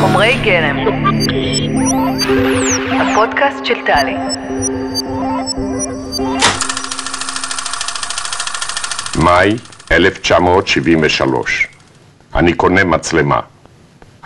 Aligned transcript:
חומרי 0.00 0.34
גלם, 0.44 0.76
הפודקאסט 3.00 3.64
של 3.64 3.74
טלי. 3.86 4.16
מאי 9.24 9.56
1973. 9.92 11.68
אני 12.34 12.52
קונה 12.52 12.84
מצלמה. 12.84 13.40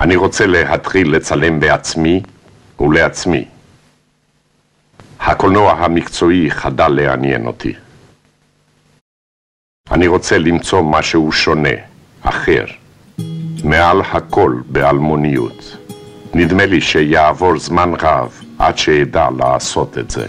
אני 0.00 0.16
רוצה 0.16 0.46
להתחיל 0.46 1.16
לצלם 1.16 1.60
בעצמי 1.60 2.22
ולעצמי. 2.80 3.44
הקולנוע 5.20 5.72
המקצועי 5.72 6.50
חדל 6.50 6.88
לעניין 6.88 7.46
אותי. 7.46 7.74
אני 9.90 10.06
רוצה 10.06 10.38
למצוא 10.38 10.82
משהו 10.82 11.32
שונה, 11.32 11.93
אחר, 12.25 12.64
מעל 13.64 14.00
הכל 14.00 14.54
באלמוניות. 14.68 15.76
נדמה 16.35 16.67
לי 16.67 16.81
שיעבור 16.81 17.58
זמן 17.58 17.90
רב 18.03 18.40
עד 18.58 18.79
שאדע 18.79 19.29
לעשות 19.39 19.98
את 19.98 20.11
זה. 20.11 20.26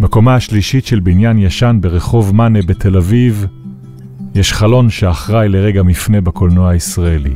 בקומה 0.00 0.34
השלישית 0.34 0.86
של 0.86 1.00
בניין 1.00 1.38
ישן 1.38 1.78
ברחוב 1.80 2.34
מאנה 2.34 2.62
בתל 2.62 2.96
אביב, 2.96 3.46
יש 4.34 4.52
חלון 4.52 4.90
שאחראי 4.90 5.48
לרגע 5.48 5.82
מפנה 5.82 6.20
בקולנוע 6.20 6.70
הישראלי. 6.70 7.34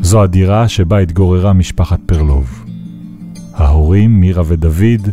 זו 0.00 0.22
הדירה 0.22 0.68
שבה 0.68 0.98
התגוררה 0.98 1.52
משפחת 1.52 2.00
פרלוב. 2.06 2.64
ההורים, 3.54 4.20
מירה 4.20 4.42
ודוד, 4.46 5.10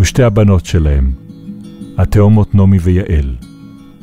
ושתי 0.00 0.22
הבנות 0.22 0.66
שלהם, 0.66 1.10
התאומות 1.98 2.54
נעמי 2.54 2.78
ויעל. 2.78 3.34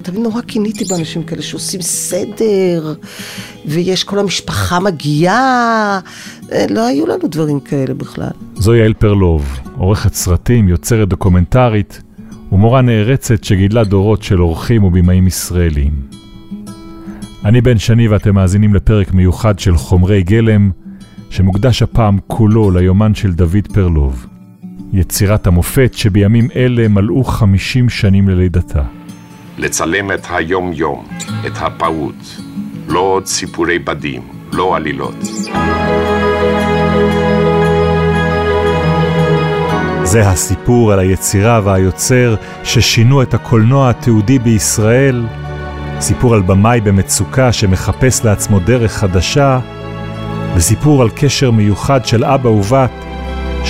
תמיד 0.02 0.20
נורא 0.20 0.42
קינאתי 0.42 0.86
באנשים 0.86 1.24
כאלה 1.24 1.42
שעושים 1.42 1.82
סדר, 1.82 2.94
ויש 3.66 4.04
כל 4.04 4.20
המשפחה 4.20 4.80
מגיעה. 4.80 6.00
אה, 6.52 6.66
לא 6.70 6.88
היו 6.88 7.08
לנו 7.08 7.28
דברים 7.28 7.60
כאלה 7.60 7.94
בכלל. 7.94 8.30
זו 8.56 8.76
יעל 8.76 8.94
פרלוב, 8.94 9.60
עורכת 9.78 10.14
סרטים, 10.14 10.70
יוצרת 10.70 11.10
דוקומנטרית, 11.10 12.02
ומורה 12.52 12.82
נערצת 12.82 13.44
שגידלה 13.44 13.84
דורות 13.84 14.24
של 14.24 14.42
אורחים 14.42 14.84
ובימאים 14.84 15.28
ישראלים. 15.28 15.94
אני 17.46 17.62
בן 17.62 17.78
שני 17.78 18.08
ואתם 18.08 18.36
מאזינים 18.36 18.74
לפרק 18.74 19.14
מיוחד 19.14 19.60
של 19.60 19.78
חומרי 19.78 20.24
גלם, 20.24 20.72
שמוקדש 21.30 21.82
הפעם 21.82 22.18
כולו 22.28 22.72
ליומן 22.72 23.16
של 23.16 23.34
דוד 23.34 23.68
פרלוב, 23.74 24.28
יצירת 24.94 25.48
המופת 25.48 25.94
שבימים 25.94 26.48
אלה 26.56 26.88
מלאו 26.88 27.24
50 27.24 27.90
שנים 27.90 28.30
ללידתה. 28.30 28.84
לצלם 29.58 30.12
את 30.12 30.28
היום-יום, 30.30 31.08
את 31.48 31.52
הפעוט. 31.56 32.16
לא 32.88 33.00
עוד 33.00 33.26
סיפורי 33.26 33.80
בדים, 33.80 34.22
לא 34.54 34.76
עלילות. 34.76 35.16
זה 40.04 40.30
הסיפור 40.30 40.94
על 40.94 41.00
היצירה 41.00 41.62
והיוצר 41.64 42.36
ששינו 42.64 43.22
את 43.22 43.34
הקולנוע 43.34 43.90
התיעודי 43.90 44.40
בישראל, 44.40 45.26
סיפור 46.00 46.34
על 46.34 46.42
במאי 46.42 46.82
במצוקה 46.82 47.52
שמחפש 47.52 48.26
לעצמו 48.26 48.60
דרך 48.60 48.92
חדשה, 48.92 49.60
וסיפור 50.56 51.02
על 51.02 51.10
קשר 51.16 51.52
מיוחד 51.52 52.06
של 52.06 52.24
אבא 52.24 52.48
ובת 52.48 52.92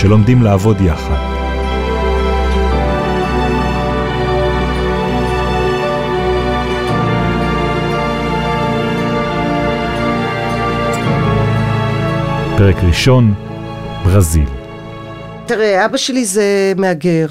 שלומדים 0.01 0.41
לעבוד 0.41 0.81
יחד. 0.81 1.15
פרק 12.57 12.75
ראשון, 12.83 13.33
ברזיל. 14.03 14.49
תראה, 15.45 15.85
אבא 15.85 15.97
שלי 15.97 16.25
זה 16.25 16.73
מהגר. 16.77 17.27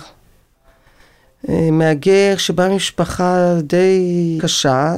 אה, 1.48 1.68
מהגר 1.72 2.36
שבא 2.36 2.68
ממשפחה 2.68 3.54
די 3.62 4.38
קשה. 4.42 4.94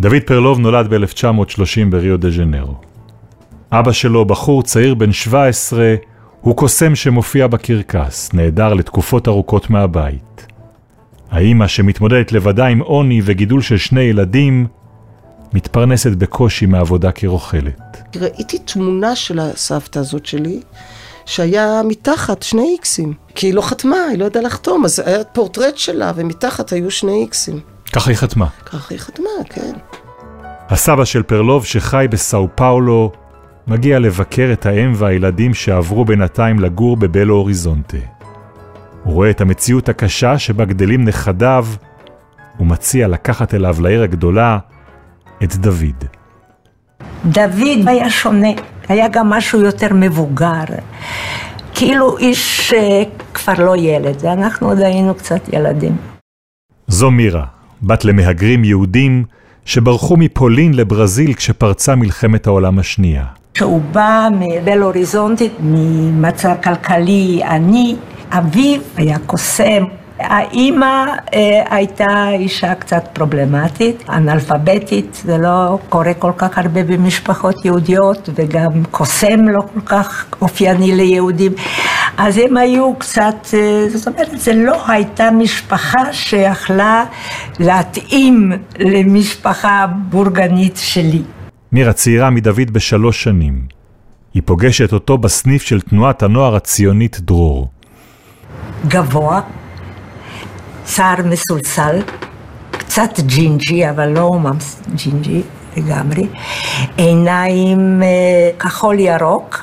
דוד 0.00 0.22
פרלוב 0.26 0.58
נולד 0.58 0.94
ב-1930 0.94 1.90
בריו 1.90 2.18
דה 2.18 2.30
ז'נרו. 2.30 2.74
אבא 3.72 3.92
שלו, 3.92 4.24
בחור 4.24 4.62
צעיר 4.62 4.94
בן 4.94 5.12
17, 5.12 5.94
הוא 6.42 6.56
קוסם 6.56 6.94
שמופיע 6.94 7.46
בקרקס, 7.46 8.30
נעדר 8.32 8.74
לתקופות 8.74 9.28
ארוכות 9.28 9.70
מהבית. 9.70 10.46
האימא 11.30 11.66
שמתמודדת 11.66 12.32
לבדה 12.32 12.66
עם 12.66 12.80
עוני 12.80 13.20
וגידול 13.24 13.62
של 13.62 13.76
שני 13.76 14.00
ילדים, 14.00 14.66
מתפרנסת 15.52 16.12
בקושי 16.12 16.66
מעבודה 16.66 17.12
כרוכלת. 17.12 18.16
ראיתי 18.16 18.58
תמונה 18.58 19.16
של 19.16 19.38
הסבתא 19.38 19.98
הזאת 19.98 20.26
שלי, 20.26 20.60
שהיה 21.26 21.82
מתחת 21.84 22.42
שני 22.42 22.68
איקסים. 22.72 23.14
כי 23.34 23.46
היא 23.46 23.54
לא 23.54 23.62
חתמה, 23.62 23.96
היא 24.10 24.18
לא 24.18 24.24
ידעה 24.24 24.42
לחתום, 24.42 24.84
אז 24.84 25.02
היה 25.06 25.24
פורטרט 25.24 25.78
שלה, 25.78 26.12
ומתחת 26.16 26.72
היו 26.72 26.90
שני 26.90 27.20
איקסים. 27.22 27.60
ככה 27.92 28.10
היא 28.10 28.16
חתמה. 28.16 28.46
ככה 28.66 28.94
היא 28.94 28.98
חתמה, 28.98 29.30
כן. 29.50 29.72
הסבא 30.68 31.04
של 31.04 31.22
פרלוב 31.22 31.64
שחי 31.64 32.06
בסאו 32.10 32.48
פאולו, 32.54 33.12
מגיע 33.66 33.98
לבקר 33.98 34.50
את 34.52 34.66
האם 34.66 34.92
והילדים 34.94 35.54
שעברו 35.54 36.04
בינתיים 36.04 36.60
לגור 36.60 36.96
בבלו 36.96 37.34
אוריזונטה. 37.34 37.96
הוא 39.04 39.14
רואה 39.14 39.30
את 39.30 39.40
המציאות 39.40 39.88
הקשה 39.88 40.38
שבה 40.38 40.64
גדלים 40.64 41.04
נכדיו, 41.04 41.66
ומציע 42.60 43.08
לקחת 43.08 43.54
אליו 43.54 43.76
לעיר 43.80 44.02
הגדולה 44.02 44.58
את 45.42 45.56
דוד. 45.56 46.04
דוד 47.24 47.86
היה 47.86 48.10
שונה, 48.10 48.48
היה 48.88 49.08
גם 49.08 49.30
משהו 49.30 49.60
יותר 49.60 49.88
מבוגר. 49.94 50.64
כאילו 51.74 52.18
איש 52.18 52.72
אה, 52.72 53.02
כבר 53.34 53.64
לא 53.64 53.76
ילד, 53.76 54.26
אנחנו 54.26 54.68
עוד 54.68 54.78
היינו 54.78 55.14
קצת 55.14 55.48
ילדים. 55.52 55.96
זו 56.86 57.10
מירה, 57.10 57.44
בת 57.82 58.04
למהגרים 58.04 58.64
יהודים 58.64 59.24
שברחו 59.64 60.16
מפולין 60.16 60.74
לברזיל 60.74 61.34
כשפרצה 61.34 61.94
מלחמת 61.94 62.46
העולם 62.46 62.78
השנייה. 62.78 63.24
כשהוא 63.54 63.80
בא 63.92 64.28
מבל 64.32 64.82
אוריזונטית, 64.82 65.52
ממצב 65.60 66.54
כלכלי 66.64 67.40
עני, 67.44 67.96
אביו 68.30 68.80
היה 68.96 69.18
קוסם, 69.26 69.84
האימא 70.18 71.04
אה, 71.34 71.62
הייתה 71.70 72.28
אישה 72.32 72.74
קצת 72.74 73.04
פרובלמטית, 73.12 74.04
אנאלפביתית, 74.08 75.20
זה 75.24 75.38
לא 75.38 75.78
קורה 75.88 76.14
כל 76.14 76.32
כך 76.36 76.58
הרבה 76.58 76.82
במשפחות 76.82 77.64
יהודיות, 77.64 78.28
וגם 78.34 78.84
קוסם 78.90 79.48
לא 79.48 79.62
כל 79.74 79.80
כך 79.80 80.24
אופייני 80.42 80.94
ליהודים. 80.94 81.52
אז 82.16 82.38
הם 82.38 82.56
היו 82.56 82.94
קצת, 82.94 83.34
אה, 83.54 83.88
זאת 83.88 84.08
אומרת, 84.08 84.28
זה 84.34 84.52
לא 84.54 84.82
הייתה 84.88 85.30
משפחה 85.30 86.12
שיכלה 86.12 87.04
להתאים 87.60 88.52
למשפחה 88.78 89.86
בורגנית 90.10 90.76
שלי. 90.76 91.22
מירה 91.72 91.92
צעירה 91.92 92.30
מדוד 92.30 92.70
בשלוש 92.70 93.22
שנים. 93.22 93.66
היא 94.34 94.42
פוגשת 94.44 94.92
אותו 94.92 95.18
בסניף 95.18 95.62
של 95.62 95.80
תנועת 95.80 96.22
הנוער 96.22 96.56
הציונית 96.56 97.20
דרור. 97.20 97.68
גבוה, 98.88 99.40
שיער 100.86 101.16
מסולסל, 101.24 102.02
קצת 102.70 103.20
ג'ינג'י, 103.20 103.90
אבל 103.90 104.08
לא 104.08 104.30
ממש 104.30 104.64
ג'ינג'י 104.94 105.42
לגמרי, 105.76 106.26
עיניים 106.96 108.02
אה, 108.02 108.50
כחול 108.58 108.98
ירוק. 108.98 109.62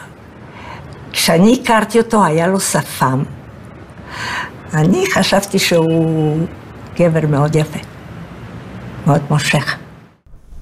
כשאני 1.12 1.60
הכרתי 1.64 1.98
אותו 1.98 2.26
היה 2.26 2.48
לו 2.48 2.60
שפם. 2.60 3.24
אני 4.74 5.04
חשבתי 5.14 5.60
שהוא 5.60 6.48
גבר 7.00 7.28
מאוד 7.28 7.56
יפה, 7.56 7.80
מאוד 9.08 9.22
מושך. 9.30 9.78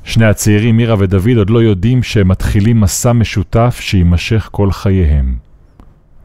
שני 0.07 0.25
הצעירים, 0.25 0.77
מירה 0.77 0.95
ודוד, 1.00 1.38
עוד 1.38 1.50
לא 1.50 1.59
יודעים 1.59 2.04
שהם 2.04 2.27
מתחילים 2.27 2.81
מסע 2.81 3.13
משותף 3.13 3.77
שיימשך 3.81 4.50
כל 4.51 4.71
חייהם, 4.71 5.36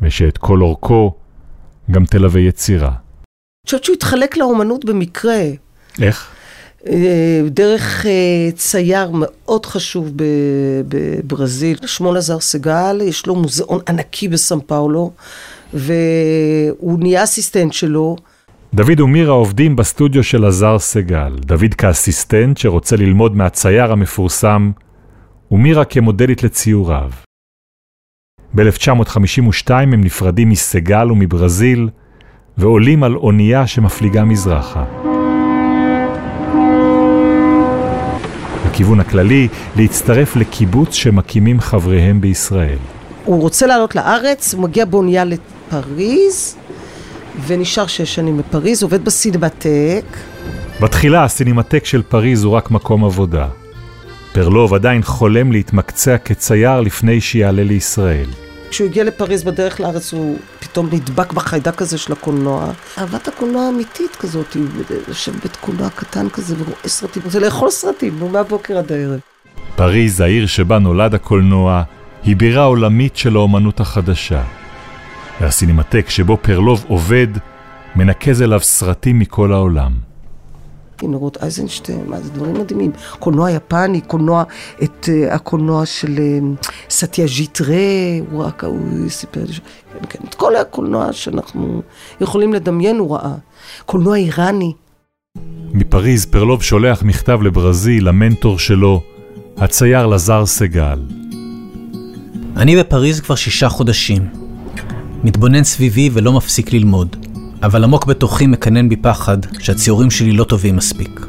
ושאת 0.02 0.38
כל 0.38 0.62
אורכו 0.62 1.14
גם 1.90 2.04
תלווה 2.04 2.40
יצירה. 2.40 2.88
אני 2.88 3.66
חושבת 3.66 3.84
שהוא 3.84 3.94
התחלק 3.94 4.36
לאומנות 4.36 4.84
במקרה. 4.84 5.42
איך? 6.02 6.28
אה, 6.86 7.40
דרך 7.46 8.06
אה, 8.06 8.52
צייר 8.56 9.10
מאוד 9.12 9.66
חשוב 9.66 10.12
בברזיל, 10.88 11.78
שמואל 11.86 12.16
עזר 12.16 12.40
סגל, 12.40 13.00
יש 13.02 13.26
לו 13.26 13.34
מוזיאון 13.34 13.80
ענקי 13.88 14.28
בסן 14.28 14.60
פאולו, 14.60 15.12
והוא 15.74 16.98
נהיה 16.98 17.24
אסיסטנט 17.24 17.72
שלו. 17.72 18.16
דוד 18.74 19.00
ומירה 19.00 19.32
עובדים 19.32 19.76
בסטודיו 19.76 20.24
של 20.24 20.44
עזר 20.44 20.78
סגל, 20.78 21.36
דוד 21.40 21.74
כאסיסטנט 21.78 22.56
שרוצה 22.56 22.96
ללמוד 22.96 23.36
מהצייר 23.36 23.92
המפורסם, 23.92 24.70
ומירה 25.50 25.84
כמודלית 25.84 26.42
לציוריו. 26.42 27.10
ב-1952 28.54 29.70
הם 29.72 30.04
נפרדים 30.04 30.48
מסגל 30.48 31.12
ומברזיל, 31.12 31.88
ועולים 32.58 33.04
על 33.04 33.16
אונייה 33.16 33.66
שמפליגה 33.66 34.24
מזרחה. 34.24 34.84
הכיוון 38.66 39.00
הכללי, 39.00 39.48
להצטרף 39.76 40.36
לקיבוץ 40.36 40.94
שמקימים 40.94 41.60
חבריהם 41.60 42.20
בישראל. 42.20 42.78
הוא 43.24 43.40
רוצה 43.40 43.66
לעלות 43.66 43.94
לארץ, 43.96 44.54
הוא 44.54 44.62
מגיע 44.62 44.84
באונייה 44.84 45.24
לפריז, 45.24 46.56
ונשאר 47.46 47.86
שש 47.86 48.14
שנים 48.14 48.36
בפריז, 48.36 48.82
עובד 48.82 49.04
בסינמטק. 49.04 50.04
בתחילה 50.80 51.24
הסינמטק 51.24 51.84
של 51.84 52.02
פריז 52.02 52.44
הוא 52.44 52.52
רק 52.52 52.70
מקום 52.70 53.04
עבודה. 53.04 53.48
פרלוב 54.32 54.74
עדיין 54.74 55.02
חולם 55.02 55.52
להתמקצע 55.52 56.18
כצייר 56.18 56.80
לפני 56.80 57.20
שיעלה 57.20 57.62
לישראל. 57.62 58.26
כשהוא 58.70 58.88
הגיע 58.88 59.04
לפריז 59.04 59.44
בדרך 59.44 59.80
לארץ 59.80 60.12
הוא 60.12 60.38
פתאום 60.60 60.88
נדבק 60.92 61.32
בחיידק 61.32 61.82
הזה 61.82 61.98
של 61.98 62.12
הקולנוע. 62.12 62.72
אהבת 62.98 63.28
הקולנוע 63.28 63.68
אמיתית 63.68 64.16
כזאת, 64.16 64.54
הוא 64.54 64.64
יושב 65.08 65.32
בית 65.42 65.56
קולנוע 65.56 65.88
קטן 65.90 66.28
כזה 66.28 66.54
ורואה 66.58 66.88
סרטים, 66.88 67.22
זה 67.26 67.40
לאכול 67.40 67.70
סרטים, 67.70 68.18
נו, 68.18 68.28
מהבוקר 68.28 68.78
עד 68.78 68.92
הערב. 68.92 69.20
פריז, 69.76 70.20
העיר 70.20 70.46
שבה 70.46 70.78
נולד 70.78 71.14
הקולנוע, 71.14 71.82
היא 72.24 72.36
בירה 72.36 72.64
עולמית 72.64 73.16
של 73.16 73.36
האומנות 73.36 73.80
החדשה. 73.80 74.42
והסינמטק 75.42 76.10
שבו 76.10 76.38
פרלוב 76.42 76.84
עובד, 76.88 77.26
מנקז 77.96 78.42
אליו 78.42 78.60
סרטים 78.60 79.18
מכל 79.18 79.52
העולם. 79.52 79.92
נורות 81.02 81.36
אייזנשטיין, 81.42 82.04
מה 82.06 82.20
זה 82.20 82.30
דברים 82.30 82.54
מדהימים. 82.54 82.90
קולנוע 83.18 83.50
יפני, 83.50 84.00
קולנוע, 84.00 84.44
את 84.82 85.08
uh, 85.08 85.34
הקולנוע 85.34 85.86
של 85.86 86.16
uh, 86.16 86.66
סטיה 86.90 87.26
ז'יטרה, 87.26 87.76
הוא 88.30 88.44
רק, 88.44 88.64
הוא 88.64 89.08
סיפר 89.08 89.40
לי, 89.40 89.52
כן, 89.52 89.98
כן, 90.08 90.18
את 90.28 90.34
כל 90.34 90.56
הקולנוע 90.56 91.12
שאנחנו 91.12 91.82
יכולים 92.20 92.52
לדמיין 92.52 92.98
הוא 92.98 93.14
ראה. 93.14 93.34
קולנוע 93.86 94.16
איראני. 94.16 94.72
מפריז 95.72 96.26
פרלוב 96.26 96.62
שולח 96.62 97.02
מכתב 97.02 97.42
לברזיל, 97.42 98.08
למנטור 98.08 98.58
שלו, 98.58 99.02
הצייר 99.56 100.06
לזר 100.06 100.46
סגל. 100.46 101.02
אני 102.56 102.76
בפריז 102.76 103.20
כבר 103.20 103.34
שישה 103.34 103.68
חודשים. 103.68 104.41
מתבונן 105.24 105.64
סביבי 105.64 106.10
ולא 106.12 106.32
מפסיק 106.32 106.72
ללמוד. 106.72 107.16
אבל 107.62 107.84
עמוק 107.84 108.06
בתוכי 108.06 108.46
מקנן 108.46 108.88
בי 108.88 108.96
פחד 108.96 109.38
שהציורים 109.58 110.10
שלי 110.10 110.32
לא 110.32 110.44
טובים 110.44 110.76
מספיק. 110.76 111.26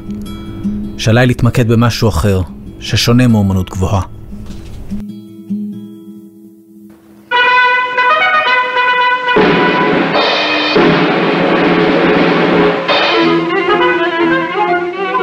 שעליי 0.98 1.26
להתמקד 1.26 1.68
במשהו 1.68 2.08
אחר, 2.08 2.40
ששונה 2.80 3.28
מאומנות 3.28 3.70
גבוהה. 3.70 4.02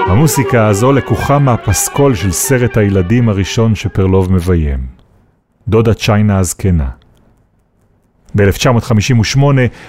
המוסיקה 0.08 0.68
הזו 0.68 0.92
לקוחה 0.92 1.40
מהפסקול 1.40 2.16
של 2.16 2.32
סרט 2.32 2.78
הילדים 2.78 3.30
הראשון 3.30 3.76
שפרלוב 3.76 4.34
מביים, 4.34 4.80
דודה 5.68 5.94
צ'יינה 5.94 6.40
הזקנה. 6.40 7.01
ב-1958, 8.36 9.40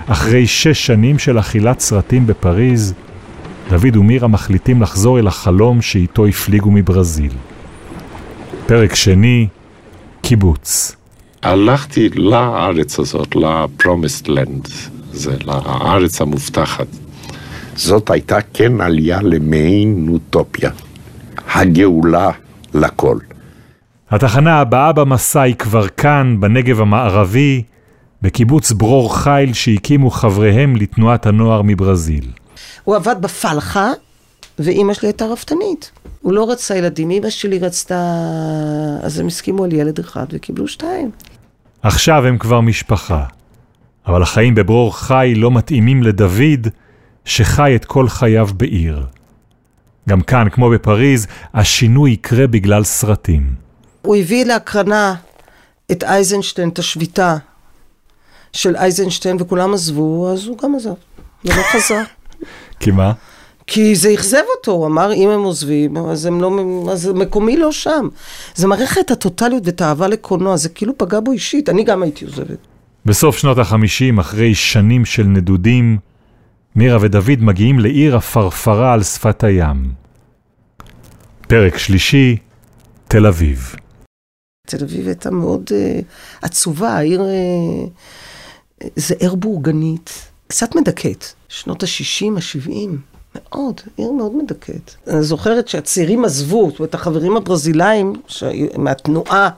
אחרי 0.07 0.47
שש 0.47 0.87
שנים 0.87 1.19
של 1.19 1.39
אכילת 1.39 1.81
סרטים 1.81 2.27
בפריז, 2.27 2.95
דוד 3.71 3.97
ומירה 3.97 4.29
מחליטים 4.29 4.83
לחזור 4.83 5.19
אל 5.19 5.27
החלום 5.27 5.83
שאיתו 5.83 6.27
הפליגו 6.27 6.71
מברזיל. 6.71 7.33
פרק 8.67 8.95
שני, 8.95 9.49
קיבוץ. 10.23 10.97
הלכתי 11.43 12.09
לארץ 12.09 12.99
הזאת, 12.99 13.37
ל-Promised 13.37 14.27
Land, 14.27 14.69
זה 15.13 15.37
לארץ 15.45 16.21
המובטחת. 16.21 16.87
זאת 17.77 18.11
הייתה 18.11 18.39
כן 18.55 18.81
עלייה 18.81 19.23
למעין 19.23 20.09
אוטופיה. 20.13 20.71
הגאולה 21.55 22.31
לכל. 22.75 23.19
התחנה 24.11 24.61
הבאה 24.61 24.93
במסע 24.93 25.41
היא 25.41 25.55
כבר 25.55 25.89
כאן, 25.89 26.37
בנגב 26.41 26.81
המערבי, 26.81 27.63
בקיבוץ 28.23 28.73
ברור 28.73 29.17
חיל 29.17 29.53
שהקימו 29.53 30.11
חבריהם 30.11 30.77
לתנועת 30.77 31.27
הנוער 31.27 31.63
מברזיל. 31.63 32.31
הוא 32.85 32.97
עבד 32.97 33.17
בפלחה, 33.21 33.91
ואימא 34.59 34.95
שלי 34.95 35.09
הייתה 35.09 35.25
רפתנית. 35.25 35.91
הוא 36.21 36.33
לא 36.33 36.51
רצה 36.51 36.77
ילדים, 36.77 37.11
אימא 37.11 37.31
שלי 37.31 37.59
רצתה... 37.59 38.19
אז 39.03 39.19
הם 39.19 39.27
הסכימו 39.27 39.65
על 39.65 39.73
ילד 39.73 39.99
אחד 39.99 40.27
וקיבלו 40.31 40.69
שתיים. 40.69 41.11
עכשיו 41.83 42.27
הם 42.27 42.39
כבר 42.39 42.61
משפחה, 42.61 43.25
אבל 44.07 44.23
החיים 44.23 44.55
בברור 44.55 44.97
חיל 44.97 45.39
לא 45.39 45.51
מתאימים 45.51 46.03
לדוד, 46.03 46.69
שחי 47.25 47.77
את 47.77 47.85
כל 47.85 48.09
חייו 48.09 48.49
בעיר. 48.57 49.07
גם 50.09 50.21
כאן, 50.21 50.49
כמו 50.53 50.71
בפריז, 50.71 51.27
השינוי 51.55 52.11
יקרה 52.11 52.47
בגלל 52.47 52.85
סרטים. 52.85 53.55
הוא 54.03 54.17
הביא 54.17 54.45
להקרנה 54.45 55.15
את 55.93 56.05
אייזנשטיין, 56.05 56.69
את 56.69 56.79
השביתה 56.79 57.37
של 58.53 58.77
אייזנשטיין, 58.77 59.37
וכולם 59.41 59.75
עזבו, 59.75 60.33
אז 60.33 60.47
הוא 60.47 60.59
גם 60.59 60.75
עזב, 60.75 60.95
ולא 61.45 61.63
חזר. 61.73 62.03
כי 62.81 62.91
מה? 62.91 63.13
כי 63.67 63.95
זה 63.97 64.15
אכזב 64.15 64.43
אותו, 64.57 64.73
הוא 64.73 64.87
אמר, 64.87 65.13
אם 65.13 65.29
הם 65.29 65.41
עוזבים, 65.41 65.97
אז, 65.97 66.27
הם 66.27 66.41
לא, 66.41 66.51
אז 66.93 67.09
מקומי 67.09 67.57
לא 67.57 67.73
שם. 67.73 68.09
זה 68.55 68.67
מראה 68.67 68.87
את 69.01 69.11
הטוטליות 69.11 69.63
ואת 69.67 69.81
האהבה 69.81 70.09
לקולנוע, 70.09 70.57
זה 70.57 70.69
כאילו 70.69 70.99
פגע 70.99 71.21
בו 71.21 71.33
אישית, 71.33 71.69
אני 71.69 71.85
גם 71.85 72.03
הייתי 72.03 72.25
עוזבת. 72.25 72.59
בסוף 73.07 73.37
שנות 73.37 73.59
החמישים, 73.59 74.19
אחרי 74.19 74.55
שנים 74.55 75.05
של 75.05 75.23
נדודים, 75.23 75.99
מירה 76.77 76.99
ודוד 77.01 77.41
מגיעים 77.41 77.79
לעיר 77.79 78.17
הפרפרה 78.17 78.93
על 78.93 79.03
שפת 79.03 79.45
הים. 79.45 79.93
פרק 81.49 81.79
שלישי, 81.79 82.37
תל 83.09 83.27
אביב. 83.27 83.75
תל 84.67 84.85
אביב 84.85 85.07
הייתה 85.07 85.31
מאוד 85.31 85.63
uh, 85.69 86.05
עצובה, 86.43 86.89
העיר... 86.89 87.21
Uh, 87.21 87.91
זה 88.97 89.15
עיר 89.19 89.35
בורגנית, 89.35 90.31
קצת 90.47 90.75
מדכאת. 90.75 91.25
שנות 91.49 91.83
ה-60, 91.83 92.27
ה-70, 92.37 92.89
מאוד, 93.35 93.81
עיר 93.97 94.13
מאוד 94.13 94.33
מדכאת. 94.37 94.91
אני 95.07 95.23
זוכרת 95.23 95.69
שהצעירים 95.69 96.25
עזבו, 96.25 96.69
זאת 96.71 96.79
אומרת, 96.79 96.95
החברים 96.95 97.37
הברזילאים. 97.37 98.13
מהתנועה, 98.79 99.49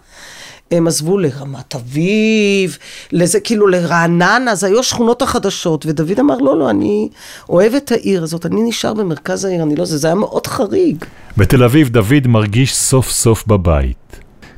הם 0.71 0.87
עזבו 0.87 1.19
לרמת 1.19 1.75
אביב, 1.75 2.79
לזה, 3.13 3.41
כאילו 3.41 3.67
לרעננה, 3.67 4.55
זה 4.55 4.67
היו 4.67 4.81
השכונות 4.81 5.23
החדשות, 5.23 5.87
ודוד 5.87 6.21
אמר, 6.21 6.39
לא, 6.39 6.59
לא, 6.59 6.71
אני 6.71 7.09
אוהב 7.49 7.75
את 7.75 7.93
העיר 7.93 8.23
הזאת, 8.23 8.47
אני 8.47 8.63
נשאר 8.63 8.95
במרכז 8.95 9.45
העיר, 9.45 9.63
אני 9.63 9.77
לא 9.77 9.85
זה, 9.85 9.97
זה 9.97 10.09
היה 10.09 10.15
מאוד 10.15 10.47
חריג. 10.47 11.05
בתל 11.37 11.63
אביב 11.65 11.89
דוד 11.89 12.27
מרגיש 12.27 12.77
סוף 12.77 13.11
סוף 13.11 13.47
בבית. 13.47 13.97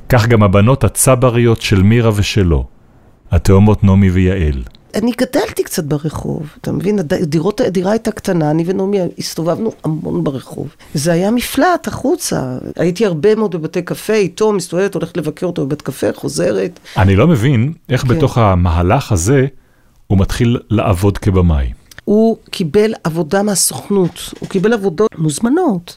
כך 0.09 0.27
גם 0.27 0.43
הבנות 0.43 0.85
הצבריות 0.85 1.61
של 1.61 1.83
מירה 1.83 2.11
ושלו, 2.15 2.65
התאומות 3.31 3.85
נעמי 3.85 4.11
ויעל. 4.11 4.63
אני 4.95 5.13
גדלתי 5.19 5.63
קצת 5.63 5.85
ברחוב, 5.85 6.51
אתה 6.61 6.73
מבין? 6.73 6.99
הדירות, 6.99 7.61
הדירה 7.61 7.91
הייתה 7.93 8.11
קטנה, 8.11 8.51
אני 8.51 8.65
ונעמי 8.67 8.99
הסתובבנו 9.19 9.73
המון 9.85 10.25
ברחוב. 10.25 10.69
זה 10.95 11.13
היה 11.13 11.31
מפלט 11.31 11.89
החוצה. 11.89 12.59
הייתי 12.77 13.07
הרבה 13.07 13.35
מאוד 13.35 13.57
בבתי 13.57 13.83
קפה, 13.83 14.13
איתו, 14.13 14.53
מסתובבת, 14.53 14.95
הולכת 14.95 15.17
לבקר 15.17 15.47
אותו 15.47 15.67
בבית 15.67 15.83
קפה, 15.83 16.07
חוזרת. 16.15 16.81
אני 16.97 17.17
לא 17.17 17.27
מבין 17.27 17.73
איך 17.89 18.03
כן. 18.03 18.09
בתוך 18.09 18.39
המהלך 18.39 19.13
הזה 19.13 19.47
הוא 20.07 20.19
מתחיל 20.19 20.59
לעבוד 20.71 21.19
כבמאי. 21.19 21.73
הוא 22.05 22.37
קיבל 22.51 22.95
עבודה 23.05 23.43
מהסוכנות, 23.43 24.21
הוא 24.41 24.49
קיבל 24.49 24.73
עבודות 24.73 25.19
מוזמנות. 25.19 25.97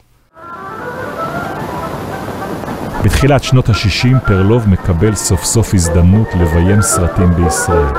בתחילת 3.04 3.44
שנות 3.44 3.70
ה-60 3.70 4.28
פרלוב 4.28 4.70
מקבל 4.70 5.16
סוף 5.16 5.44
סוף 5.44 5.74
הזדמנות 5.74 6.28
לביים 6.42 6.82
סרטים 6.82 7.30
בישראל. 7.30 7.94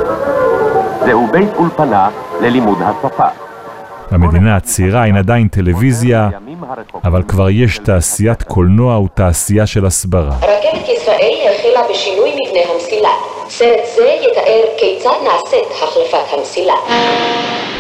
זהו 1.05 1.27
בית 1.33 1.49
אולפנה 1.57 2.09
ללימוד 2.41 2.79
השפה. 2.83 3.27
המדינה 4.11 4.57
הצעירה 4.57 5.05
אין 5.05 5.17
עדיין 5.17 5.49
טלוויזיה, 5.49 6.29
אבל 7.05 7.23
כבר 7.23 7.51
יש 7.51 7.79
תעשיית 7.79 8.43
קולנוע 8.43 8.99
ותעשייה 8.99 9.67
של 9.67 9.87
הסברה. 9.87 10.37
רכבת 10.37 10.89
ישראל 10.89 11.35
החלה 11.51 11.81
בשינוי 11.91 12.31
מבנה 12.31 12.61
המסילה. 12.75 13.09
סרט 13.49 13.81
זה 13.97 14.17
יתאר 14.31 14.63
כיצד 14.79 15.11
נעשית 15.25 15.69
החלפת 15.83 16.39
המסילה. 16.39 16.75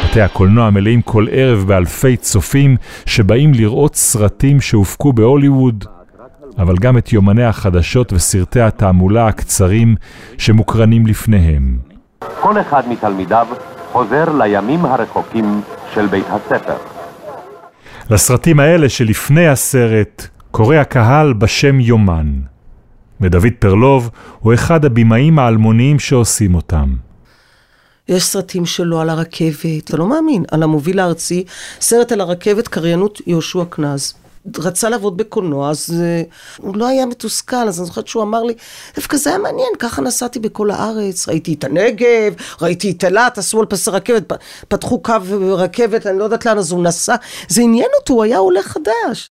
בתי 0.04 0.20
הקולנוע 0.20 0.70
מלאים 0.70 1.02
כל 1.02 1.26
ערב 1.30 1.64
באלפי 1.66 2.16
צופים 2.16 2.76
שבאים 3.06 3.54
לראות 3.54 3.96
סרטים 3.96 4.60
שהופקו 4.60 5.12
בהוליווד, 5.12 5.84
אבל 6.58 6.74
גם 6.76 6.98
את 6.98 7.12
יומני 7.12 7.44
החדשות 7.44 8.12
וסרטי 8.12 8.60
התעמולה 8.60 9.26
הקצרים 9.26 9.96
שמוקרנים 10.38 11.06
לפניהם. 11.06 11.78
כל 12.40 12.60
אחד 12.60 12.88
מתלמידיו 12.88 13.46
חוזר 13.92 14.24
לימים 14.38 14.84
הרחוקים 14.84 15.60
של 15.94 16.06
בית 16.06 16.26
הספר. 16.28 16.76
לסרטים 18.10 18.60
האלה 18.60 18.88
שלפני 18.88 19.48
הסרט 19.48 20.26
קורא 20.50 20.76
הקהל 20.76 21.32
בשם 21.32 21.80
יומן. 21.80 22.32
ודוד 23.20 23.52
פרלוב 23.58 24.10
הוא 24.40 24.54
אחד 24.54 24.84
הבימאים 24.84 25.38
האלמוניים 25.38 25.98
שעושים 25.98 26.54
אותם. 26.54 26.94
יש 28.08 28.24
סרטים 28.24 28.66
שלו 28.66 29.00
על 29.00 29.10
הרכבת, 29.10 29.84
אתה 29.84 29.96
לא 29.96 30.08
מאמין, 30.08 30.44
על 30.50 30.62
המוביל 30.62 30.98
הארצי, 30.98 31.44
סרט 31.80 32.12
על 32.12 32.20
הרכבת, 32.20 32.68
קריינות 32.68 33.20
יהושע 33.26 33.64
קנז. 33.70 34.14
רצה 34.56 34.88
לעבוד 34.88 35.16
בקולנוע, 35.16 35.70
אז 35.70 35.94
uh, 35.96 36.62
הוא 36.62 36.76
לא 36.76 36.88
היה 36.88 37.06
מתוסכל, 37.06 37.56
אז 37.56 37.78
אני 37.78 37.86
זוכרת 37.86 38.06
שהוא 38.06 38.22
אמר 38.22 38.42
לי, 38.42 38.54
דווקא 38.96 39.16
זה 39.16 39.30
היה 39.30 39.38
מעניין, 39.38 39.68
ככה 39.78 40.02
נסעתי 40.02 40.38
בכל 40.38 40.70
הארץ, 40.70 41.28
ראיתי 41.28 41.54
את 41.54 41.64
הנגב, 41.64 42.34
ראיתי 42.62 42.90
את 42.90 43.04
אילת, 43.04 43.38
עשו 43.38 43.60
על 43.60 43.66
פסי 43.66 43.90
רכבת, 43.90 44.32
פתחו 44.68 45.02
קו 45.02 45.14
רכבת, 45.56 46.06
אני 46.06 46.18
לא 46.18 46.24
יודעת 46.24 46.46
לאן, 46.46 46.58
אז 46.58 46.72
הוא 46.72 46.84
נסע, 46.84 47.14
זה 47.48 47.62
עניין 47.62 47.88
אותו, 48.00 48.14
הוא 48.14 48.24
היה 48.24 48.38
עולה 48.38 48.62
חדש. 48.62 49.28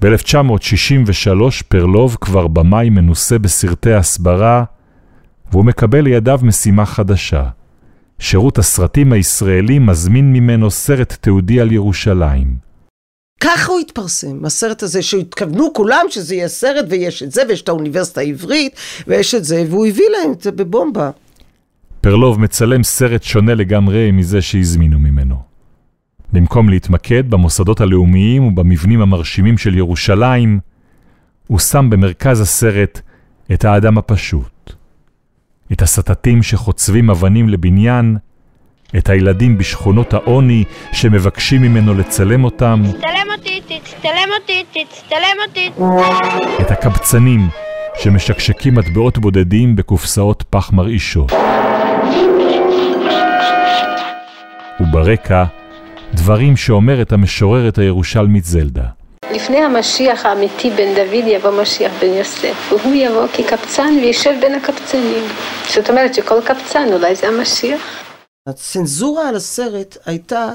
ב-1963 0.00 1.62
פרלוב 1.68 2.16
כבר 2.20 2.46
במאי 2.46 2.90
מנוסה 2.90 3.38
בסרטי 3.38 3.92
הסברה, 3.92 4.64
והוא 5.52 5.64
מקבל 5.64 6.00
לידיו 6.00 6.40
משימה 6.42 6.86
חדשה. 6.86 7.44
שירות 8.18 8.58
הסרטים 8.58 9.12
הישראלי 9.12 9.78
מזמין 9.78 10.32
ממנו 10.32 10.70
סרט 10.70 11.12
תיעודי 11.20 11.60
על 11.60 11.72
ירושלים. 11.72 12.71
ככה 13.44 13.72
הוא 13.72 13.80
התפרסם, 13.80 14.44
הסרט 14.44 14.82
הזה, 14.82 15.02
שהתכוונו 15.02 15.72
כולם 15.74 16.06
שזה 16.08 16.34
יהיה 16.34 16.48
סרט, 16.48 16.84
ויש 16.88 17.22
את 17.22 17.32
זה, 17.32 17.42
ויש 17.48 17.62
את 17.62 17.68
האוניברסיטה 17.68 18.20
העברית, 18.20 18.76
ויש 19.06 19.34
את 19.34 19.44
זה, 19.44 19.64
והוא 19.68 19.86
הביא 19.86 20.04
להם 20.12 20.32
את 20.32 20.40
זה 20.40 20.52
בבומבה. 20.52 21.10
פרלוב 22.00 22.40
מצלם 22.40 22.82
סרט 22.82 23.22
שונה 23.22 23.54
לגמרי 23.54 24.10
מזה 24.10 24.42
שהזמינו 24.42 24.98
ממנו. 24.98 25.36
במקום 26.32 26.68
להתמקד 26.68 27.30
במוסדות 27.30 27.80
הלאומיים 27.80 28.44
ובמבנים 28.44 29.00
המרשימים 29.00 29.58
של 29.58 29.74
ירושלים, 29.74 30.60
הוא 31.46 31.58
שם 31.58 31.90
במרכז 31.90 32.40
הסרט 32.40 33.00
את 33.52 33.64
האדם 33.64 33.98
הפשוט. 33.98 34.72
את 35.72 35.82
הסטטים 35.82 36.42
שחוצבים 36.42 37.10
אבנים 37.10 37.48
לבניין, 37.48 38.16
את 38.98 39.08
הילדים 39.08 39.58
בשכונות 39.58 40.14
העוני 40.14 40.64
שמבקשים 40.92 41.62
ממנו 41.62 41.94
לצלם 41.94 42.44
אותם, 42.44 42.82
תצטלם 42.86 43.21
אותי, 43.60 43.80
תצטלם 43.80 44.28
אותי, 44.40 44.64
תצטלם 44.72 45.36
אותי. 45.48 45.70
את 46.60 46.70
הקבצנים 46.70 47.40
שמשקשקים 47.98 48.74
מטבעות 48.74 49.18
בודדים 49.18 49.76
בקופסאות 49.76 50.44
פח 50.50 50.72
מרעישות. 50.72 51.32
וברקע, 54.80 55.44
דברים 56.14 56.56
שאומרת 56.56 57.12
המשוררת 57.12 57.78
הירושלמית 57.78 58.44
זלדה. 58.44 58.84
לפני 59.30 59.58
המשיח 59.58 60.26
האמיתי 60.26 60.70
בן 60.70 60.94
דוד 60.94 61.24
יבוא 61.26 61.62
משיח 61.62 61.92
בן 62.00 62.08
יוסף, 62.08 62.72
והוא 62.72 62.94
יבוא 62.94 63.26
כקבצן 63.36 63.94
וישב 64.02 64.32
בין 64.40 64.54
הקבצנים. 64.54 65.24
זאת 65.74 65.90
אומרת 65.90 66.14
שכל 66.14 66.40
קבצן 66.44 66.88
אולי 66.92 67.14
זה 67.14 67.28
המשיח. 67.28 67.80
הצנזורה 68.48 69.28
על 69.28 69.36
הסרט 69.36 69.96
הייתה 70.06 70.48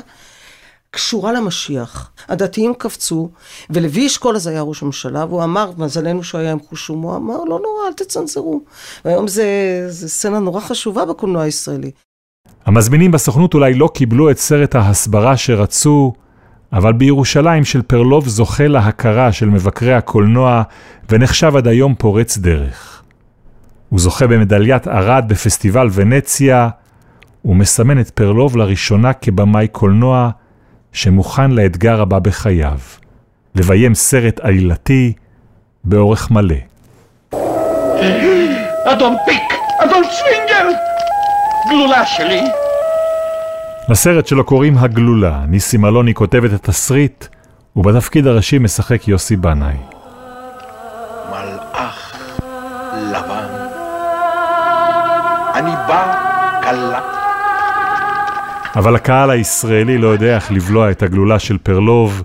קשורה 0.92 1.32
למשיח. 1.32 2.12
הדתיים 2.30 2.74
קפצו, 2.78 3.30
ולוי 3.70 4.08
אשכול 4.08 4.36
אז 4.36 4.48
היה 4.48 4.62
ראש 4.62 4.82
הממשלה, 4.82 5.26
והוא 5.26 5.44
אמר, 5.44 5.72
מזלנו 5.78 6.24
שהוא 6.24 6.42
היה 6.42 6.52
עם 6.52 6.60
חושום, 6.60 7.02
הוא 7.02 7.16
אמר, 7.16 7.38
לא 7.38 7.60
נורא, 7.64 7.88
אל 7.88 7.94
תצנזרו. 7.94 8.62
והיום 9.06 9.28
זה, 9.28 9.46
זה 9.90 10.10
סצנה 10.10 10.40
נורא 10.40 10.62
חשובה 10.62 11.06
בקולנוע 11.06 11.44
הישראלי. 11.44 11.92
המזמינים 12.66 13.12
בסוכנות 13.12 13.54
אולי 13.54 13.74
לא 13.74 13.90
קיבלו 13.94 14.32
את 14.32 14.38
סרט 14.38 14.76
ההסברה 14.76 15.38
שרצו, 15.38 16.14
אבל 16.74 16.94
בירושלים 16.94 17.66
של 17.66 17.82
פרלוב 17.82 18.28
זוכה 18.28 18.68
להכרה 18.68 19.32
של 19.32 19.50
מבקרי 19.50 19.94
הקולנוע 19.94 20.64
ונחשב 21.10 21.56
עד 21.56 21.68
היום 21.68 21.96
פורץ 21.96 22.38
דרך. 22.38 23.04
הוא 23.90 24.00
זוכה 24.00 24.28
במדליית 24.28 24.88
ארד 24.88 25.26
בפסטיבל 25.28 25.88
ונציה, 25.94 26.70
ומסמן 27.46 28.00
את 28.00 28.10
פרלוב 28.10 28.58
לראשונה 28.58 29.14
כבמאי 29.14 29.68
קולנוע 29.68 30.30
שמוכן 30.98 31.52
לאתגר 31.52 32.02
הבא 32.02 32.20
בחייו, 32.20 32.80
לביים 33.56 33.96
סרט 33.96 34.40
עלילתי 34.40 35.14
באורך 35.84 36.32
מלא. 36.32 36.56
אדון 38.86 39.16
פיק, 39.26 39.54
אדון 39.80 40.04
סווינגר, 40.04 40.78
גלולה 41.70 42.06
שלי. 42.06 42.42
לסרט 43.90 44.28
שלו 44.28 44.44
קוראים 44.44 44.78
הגלולה, 44.78 45.46
ניסים 45.48 45.86
אלוני 45.86 46.14
כותב 46.14 46.44
את 46.44 46.54
התסריט, 46.54 47.26
ובתפקיד 47.76 48.28
הראשי 48.28 48.60
משחק 48.60 49.08
יוסי 49.08 49.36
בנאי. 49.36 49.97
אבל 58.78 58.96
הקהל 58.96 59.30
הישראלי 59.30 59.98
לא 59.98 60.08
יודע 60.08 60.36
איך 60.36 60.52
לבלוע 60.52 60.92
את 60.92 61.04
הגלולה 61.04 61.40
של 61.40 61.58
פרלוב, 61.58 62.24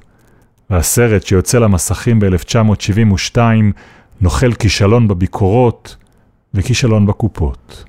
והסרט 0.70 1.26
שיוצא 1.26 1.58
למסכים 1.58 2.20
ב-1972 2.20 3.38
נוחל 4.20 4.52
כישלון 4.52 5.08
בביקורות 5.08 5.96
וכישלון 6.54 7.06
בקופות. 7.06 7.84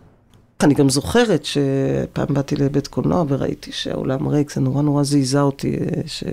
אני 0.62 0.74
גם 0.74 0.90
זוכרת 0.90 1.46
שפעם 1.46 2.26
באתי 2.30 2.56
לבית 2.56 2.88
קולנוע 2.88 3.26
וראיתי 3.28 3.72
שהאולם 3.72 4.28
ריק, 4.28 4.54
זה 4.54 4.62
נורא 4.62 4.82
נורא 4.82 5.04
זעזע 5.04 5.42
אותי, 5.42 5.76
ש... 6.06 6.24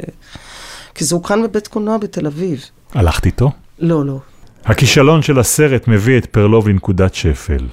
כי 0.94 1.04
זה 1.04 1.14
הוקרן 1.14 1.42
בבית 1.42 1.68
קולנוע 1.68 1.98
בתל 1.98 2.26
אביב. 2.26 2.64
הלכת 2.94 3.26
איתו? 3.26 3.50
לא, 3.78 4.04
לא. 4.04 4.18
הכישלון 4.64 5.22
של 5.22 5.38
הסרט 5.38 5.88
מביא 5.88 6.18
את 6.18 6.26
פרלוב 6.26 6.68
לנקודת 6.68 7.14
שפל. 7.14 7.66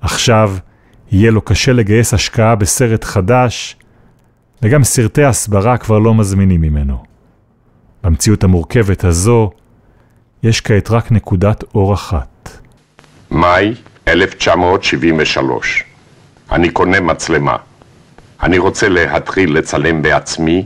עכשיו 0.00 0.56
יהיה 1.12 1.30
לו 1.30 1.40
קשה 1.40 1.72
לגייס 1.72 2.14
השקעה 2.14 2.54
בסרט 2.54 3.04
חדש, 3.04 3.76
וגם 4.62 4.84
סרטי 4.84 5.24
הסברה 5.24 5.76
כבר 5.76 5.98
לא 5.98 6.14
מזמינים 6.14 6.60
ממנו. 6.60 7.02
במציאות 8.04 8.44
המורכבת 8.44 9.04
הזו, 9.04 9.50
יש 10.42 10.60
כעת 10.60 10.90
רק 10.90 11.12
נקודת 11.12 11.64
אור 11.74 11.94
אחת. 11.94 12.58
מאי 13.30 13.74
1973. 14.08 15.84
אני 16.52 16.70
קונה 16.70 17.00
מצלמה. 17.00 17.56
אני 18.42 18.58
רוצה 18.58 18.88
להתחיל 18.88 19.58
לצלם 19.58 20.02
בעצמי 20.02 20.64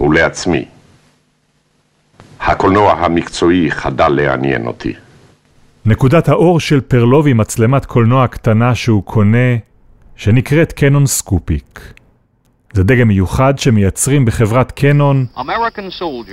ולעצמי. 0.00 0.64
הקולנוע 2.40 2.92
המקצועי 2.92 3.70
חדל 3.70 4.08
לעניין 4.08 4.66
אותי. 4.66 4.92
נקודת 5.86 6.28
האור 6.28 6.60
של 6.60 6.80
פרלוב 6.80 7.26
היא 7.26 7.34
מצלמת 7.34 7.84
קולנוע 7.84 8.26
קטנה 8.26 8.74
שהוא 8.74 9.04
קונה, 9.04 9.56
שנקראת 10.16 10.72
קנון 10.72 11.06
סקופיק. 11.06 11.94
זה 12.74 12.82
דגם 12.82 13.08
מיוחד 13.08 13.58
שמייצרים 13.58 14.24
בחברת 14.24 14.72
קנון 14.72 15.26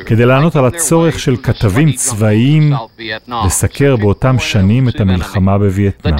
כדי 0.05 0.25
לענות 0.25 0.55
על 0.55 0.65
הצורך 0.65 1.19
של 1.19 1.37
כתבים 1.37 1.91
צבאיים 1.91 2.73
לסקר 3.45 3.95
באותם 3.95 4.35
שנים 4.39 4.89
את 4.89 4.99
המלחמה 4.99 5.57
בווייטנאם. 5.57 6.15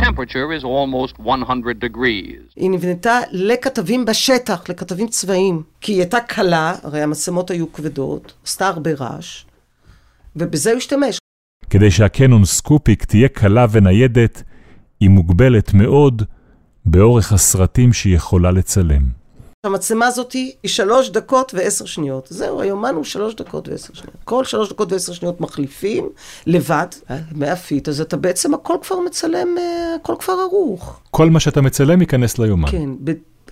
היא 2.56 2.70
נבנתה 2.70 3.20
לכתבים 3.32 4.06
בשטח, 4.06 4.64
לכתבים 4.70 5.08
צבאיים. 5.08 5.64
כי 5.82 5.92
היא 5.92 6.00
הייתה 6.00 6.20
קלה, 6.20 6.76
הרי 6.84 7.02
המצלמות 7.02 7.52
היו 7.52 7.74
כבדות, 7.74 8.34
עשתה 8.46 8.68
הרבה 8.68 8.92
רעש, 9.00 9.46
ובזה 10.36 10.72
הוא 10.72 10.78
השתמש. 10.78 11.18
כדי 11.70 11.92
שהקנון 11.92 12.46
סקופיק 12.46 13.04
תהיה 13.04 13.28
קלה 13.28 13.66
וניידת, 13.72 14.44
היא 15.00 15.10
מוגבלת 15.10 15.74
מאוד 15.74 16.24
באורך 16.86 17.34
הסרטים 17.34 17.94
שהיא 17.94 18.16
יכולה 18.16 18.52
לצלם. 18.52 19.22
המצלמה 19.66 20.08
הזאת 20.08 20.32
היא 20.32 20.52
שלוש 20.66 21.10
דקות 21.10 21.54
ועשר 21.54 21.86
שניות. 21.86 22.28
זהו, 22.30 22.62
היומן 22.62 22.96
הוא 22.96 23.04
שלוש 23.04 23.36
דקות 23.36 23.68
ועשר 23.68 23.94
שניות. 23.94 24.16
כל 24.24 24.46
שלוש 24.46 24.70
דקות 24.70 24.92
ועשר 24.92 25.14
שניות 25.14 25.42
מחליפים 25.42 26.10
לבד, 26.48 26.88
מהפיט, 27.32 27.90
אז 27.90 28.02
אתה 28.02 28.18
בעצם 28.18 28.54
הכל 28.54 28.76
כבר 28.82 29.00
מצלם, 29.00 29.48
אה, 29.58 29.96
הכל 30.02 30.14
כבר 30.20 30.34
ערוך. 30.34 31.00
כל 31.12 31.30
מה 31.30 31.40
שאתה 31.40 31.62
מצלם 31.62 32.02
ייכנס 32.02 32.40
ליומן. 32.40 32.72
כן. 32.72 32.90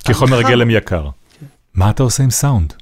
כחומר 0.05 0.41
גלם 0.41 0.69
יקר. 0.69 1.03
כן. 1.39 1.45
מה 1.73 1.89
אתה 1.89 2.03
עושה 2.03 2.23
עם 2.23 2.29
סאונד? 2.29 2.73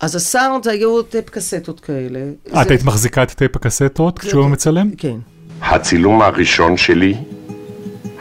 אז 0.00 0.16
הסאונד 0.16 0.68
היו 0.68 1.02
טייפ 1.02 1.30
קסטות 1.30 1.80
כאלה. 1.80 2.18
אה, 2.54 2.62
את 2.62 2.70
היית 2.70 2.84
מחזיקה 2.84 3.22
את 3.22 3.30
טייפ 3.30 3.56
הקסטות 3.56 4.18
כשהוא 4.18 4.48
מצלם? 4.48 4.90
כן. 4.96 5.16
הצילום 5.60 6.22
הראשון 6.22 6.76
שלי, 6.76 7.14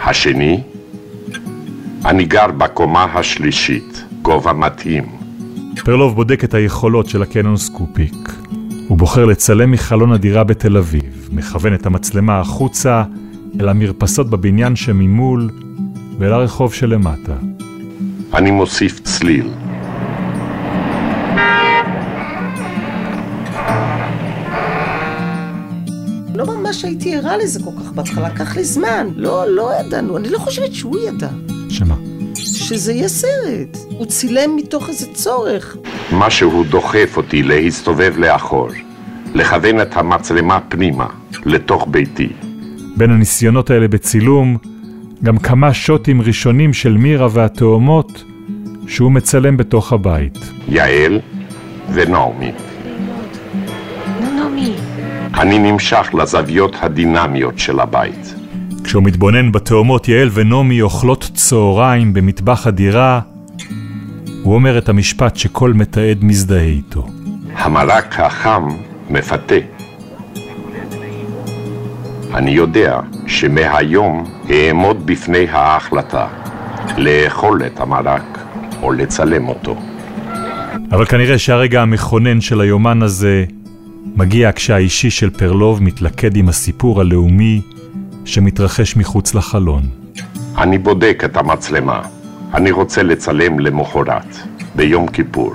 השני, 0.04 0.64
אני 2.06 2.26
גר 2.26 2.48
בקומה 2.58 3.04
השלישית, 3.04 4.04
גובה 4.22 4.54
מתאים. 4.54 5.04
פרלוב 5.86 6.16
בודק 6.16 6.44
את 6.44 6.54
היכולות 6.54 7.10
של 7.10 7.22
ה 7.22 7.28
Canon 7.28 7.58
Scoopic. 7.58 8.14
הוא 8.88 8.98
בוחר 8.98 9.26
לצלם 9.26 9.72
מחלון 9.72 10.12
הדירה 10.12 10.44
בתל 10.44 10.78
אביב, 10.78 11.30
מכוון 11.32 11.74
את 11.74 11.86
המצלמה 11.86 12.40
החוצה 12.40 13.04
אל 13.60 13.70
המרפסות 13.70 14.30
בבניין 14.30 14.76
שממול 14.76 15.50
ואל 16.20 16.34
הרחוב 16.34 16.74
שלמטה. 16.74 17.36
אני 18.34 18.52
מוסיף 18.52 19.00
צליל. 19.00 19.50
לא 26.36 26.46
ממש 26.46 26.86
הייתי 26.86 27.16
ערה 27.16 27.38
לזה 27.38 27.60
כל 27.64 27.72
כך 27.84 27.92
בהתחלה, 27.92 28.30
לקח 28.30 28.56
לי 28.56 28.64
זמן. 28.64 29.08
לא, 29.16 29.46
לא 29.48 29.72
ידענו, 29.80 30.18
אני 30.18 30.30
לא 30.30 30.38
חושבת 30.38 30.74
שהוא 30.74 31.00
ידע. 31.00 31.30
שמה? 31.72 31.96
שזה 32.36 32.94
יהיה 32.94 33.08
סרט. 33.08 33.78
הוא 33.90 34.06
צילם 34.06 34.56
מתוך 34.56 34.90
איזה 34.90 35.08
צורך. 35.14 35.78
משהו 36.12 36.64
דוחף 36.64 37.14
אותי 37.18 37.44
להסתובב 37.44 38.14
לאחור, 38.18 38.68
לכוון 39.34 39.82
את 39.82 39.98
המצלמה 39.98 40.60
פנימה, 40.60 41.08
לתוך 41.46 41.88
ביתי. 41.92 42.30
בין 42.98 43.12
הניסיונות 43.12 43.70
האלה 43.70 43.88
בצילום, 43.88 44.58
גם 45.24 45.38
כמה 45.38 45.74
שוטים 45.74 46.22
ראשונים 46.22 46.74
של 46.74 46.98
מירה 46.98 47.28
והתאומות 47.32 48.24
שהוא 48.88 49.12
מצלם 49.12 49.58
בתוך 49.58 49.94
הבית. 49.94 50.38
יעל 50.68 51.20
ונעמי. 51.94 52.52
נעמי. 54.22 54.74
אני 55.34 55.72
נמשך 55.72 56.10
לזוויות 56.14 56.76
הדינמיות 56.82 57.60
של 57.60 57.80
הבית. 57.80 58.41
כשהוא 58.92 59.04
מתבונן 59.04 59.52
בתאומות 59.52 60.08
יעל 60.08 60.30
ונעמי 60.34 60.82
אוכלות 60.82 61.30
צהריים 61.34 62.14
במטבח 62.14 62.68
הדירה, 62.68 63.20
הוא 64.44 64.56
אומר 64.56 64.78
את 64.78 64.90
המשפט 64.90 65.36
שכל 65.36 65.74
מתעד 65.74 66.24
מזדהה 66.24 66.64
איתו. 66.64 67.08
המרק 67.56 68.20
החם 68.20 68.68
מפתה. 69.10 69.56
אני 72.34 72.52
יודע 72.52 73.00
שמהיום 73.28 74.24
אעמוד 74.50 75.06
בפני 75.06 75.48
ההחלטה 75.50 76.28
לאכול 76.98 77.66
את 77.66 77.80
המרק 77.80 78.40
או 78.82 78.92
לצלם 78.92 79.48
אותו. 79.48 79.76
אבל 80.92 81.06
כנראה 81.06 81.38
שהרגע 81.38 81.82
המכונן 81.82 82.42
של 82.42 82.62
היומן 82.62 83.02
הזה 83.02 83.46
מגיע 84.16 84.52
כשהאישי 84.56 85.10
של 85.10 85.30
פרלוב 85.30 85.84
מתלכד 85.84 86.36
עם 86.36 86.50
הסיפור 86.50 87.02
הלאומי 87.02 87.62
שמתרחש 88.26 88.98
מחוץ 88.98 89.36
לחלון. 89.36 89.82
אני 90.58 90.78
בודק 90.78 91.22
את 91.26 91.38
המצלמה. 91.38 92.02
אני 92.54 92.72
רוצה 92.72 93.04
לצלם 93.04 93.60
למחרת, 93.60 94.38
ביום 94.76 95.08
כיפור. 95.08 95.54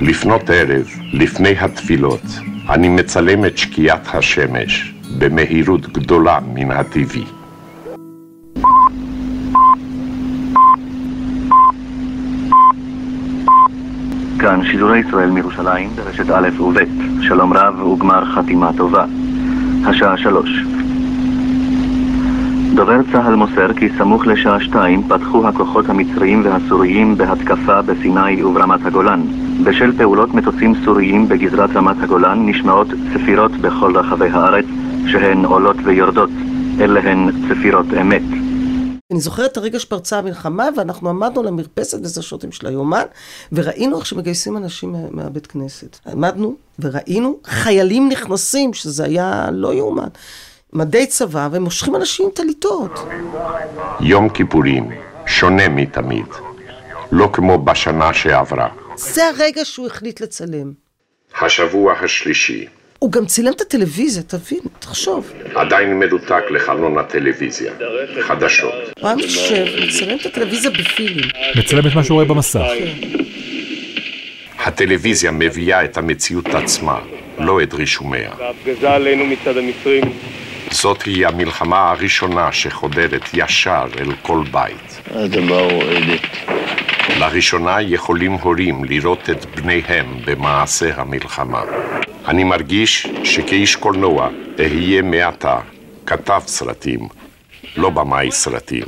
לפנות 0.00 0.50
ערב, 0.50 0.86
לפני 1.12 1.58
התפילות, 1.58 2.22
אני 2.70 2.88
מצלם 2.88 3.44
את 3.44 3.58
שקיעת 3.58 4.14
השמש 4.14 4.94
במהירות 5.18 5.92
גדולה 5.92 6.38
מן 6.54 6.70
הטבעי. 6.70 7.24
כאן 14.38 14.60
שידורי 14.64 14.98
ישראל 14.98 15.30
מירושלים 15.30 15.90
ברשת 15.96 16.30
א' 16.30 16.48
וב', 16.60 16.78
שלום 17.22 17.52
רב 17.52 17.80
וגמר 17.80 18.24
חתימה 18.34 18.70
טובה. 18.76 19.04
השעה 19.86 20.18
שלוש. 20.18 20.50
דובר 22.74 23.00
צה"ל 23.12 23.34
מוסר 23.34 23.72
כי 23.72 23.88
סמוך 23.98 24.26
לשעה 24.26 24.60
שתיים 24.60 25.08
פתחו 25.08 25.48
הכוחות 25.48 25.88
המצריים 25.88 26.44
והסוריים 26.44 27.18
בהתקפה 27.18 27.82
בסיני 27.82 28.42
וברמת 28.42 28.86
הגולן. 28.86 29.22
בשל 29.64 29.98
פעולות 29.98 30.34
מטוסים 30.34 30.74
סוריים 30.84 31.28
בגזרת 31.28 31.70
רמת 31.70 31.96
הגולן 32.00 32.48
נשמעות 32.48 32.86
צפירות 33.12 33.52
בכל 33.52 33.96
רחבי 33.96 34.28
הארץ, 34.28 34.64
שהן 35.06 35.44
עולות 35.44 35.76
ויורדות. 35.84 36.30
אלה 36.80 37.00
הן 37.00 37.30
צפירות 37.48 37.86
אמת. 38.00 38.22
אני 39.10 39.20
זוכרת 39.20 39.52
את 39.52 39.56
הרגע 39.56 39.78
שפרצה 39.78 40.18
המלחמה, 40.18 40.68
ואנחנו 40.76 41.08
עמדנו 41.08 41.40
על 41.40 41.48
המרפסת 41.48 41.98
וזה 42.02 42.20
השוטים 42.20 42.52
של 42.52 42.66
היומן, 42.66 43.04
וראינו 43.52 43.98
איך 43.98 44.06
שמגייסים 44.06 44.56
אנשים 44.56 44.92
מה, 44.92 44.98
מהבית 45.10 45.46
כנסת. 45.46 45.98
עמדנו 46.12 46.54
וראינו 46.78 47.36
חיילים 47.44 48.08
נכנסים, 48.08 48.72
שזה 48.72 49.04
היה 49.04 49.48
לא 49.52 49.74
יאומן. 49.74 50.08
מדי 50.72 51.06
צבא, 51.06 51.48
והם 51.52 51.62
מושכים 51.62 51.96
אנשים 51.96 52.26
עם 52.26 52.32
טליתות. 52.34 53.08
יום 54.00 54.28
כיפורים 54.28 54.90
שונה 55.26 55.68
מתמיד, 55.68 56.26
לא 57.12 57.30
כמו 57.32 57.58
בשנה 57.58 58.14
שעברה. 58.14 58.68
זה 58.96 59.28
הרגע 59.28 59.64
שהוא 59.64 59.86
החליט 59.86 60.20
לצלם. 60.20 60.72
השבוע 61.40 61.92
השלישי, 61.92 62.66
הוא 62.98 63.12
גם 63.12 63.26
צילם 63.26 63.52
את 63.52 63.60
הטלוויזיה, 63.60 64.22
תבין, 64.22 64.60
תחשוב. 64.78 65.32
עדיין 65.54 65.98
מנותק 65.98 66.42
לחלון 66.50 66.98
הטלוויזיה, 66.98 67.72
חדשות. 68.20 68.74
הוא 69.00 69.08
היה 69.08 69.16
יושב, 69.20 69.64
מצלם 69.88 70.16
את 70.20 70.26
הטלוויזיה 70.26 70.70
בפילים. 70.70 71.28
מצלם 71.56 71.86
את 71.86 71.94
מה 71.94 72.04
שהוא 72.04 72.14
רואה 72.14 72.24
במסך. 72.24 72.60
הטלוויזיה 74.58 75.30
מביאה 75.30 75.84
את 75.84 75.96
המציאות 75.96 76.46
עצמה, 76.46 76.98
לא 77.38 77.62
את 77.62 77.74
רישומיה. 77.74 78.30
ההפגזה 78.40 78.90
עלינו 78.90 79.24
מצד 79.26 79.56
המצרים. 79.56 80.12
זאת 80.72 81.02
היא 81.02 81.26
המלחמה 81.26 81.90
הראשונה 81.90 82.52
שחודרת 82.52 83.28
ישר 83.34 83.84
אל 83.98 84.12
כל 84.22 84.44
בית. 84.52 85.00
האדמה 85.10 85.56
רועדת. 85.56 86.20
לראשונה 87.18 87.82
יכולים 87.82 88.32
הורים 88.32 88.84
לראות 88.84 89.30
את 89.30 89.46
בניהם 89.54 90.06
במעשה 90.24 91.00
המלחמה. 91.00 91.60
אני 92.28 92.44
מרגיש 92.44 93.06
שכאיש 93.24 93.76
קולנוע 93.76 94.28
אהיה 94.60 95.02
מעתה 95.02 95.58
כתב 96.06 96.40
סרטים, 96.46 97.08
לא 97.76 97.90
במאי 97.90 98.30
סרטים. 98.30 98.84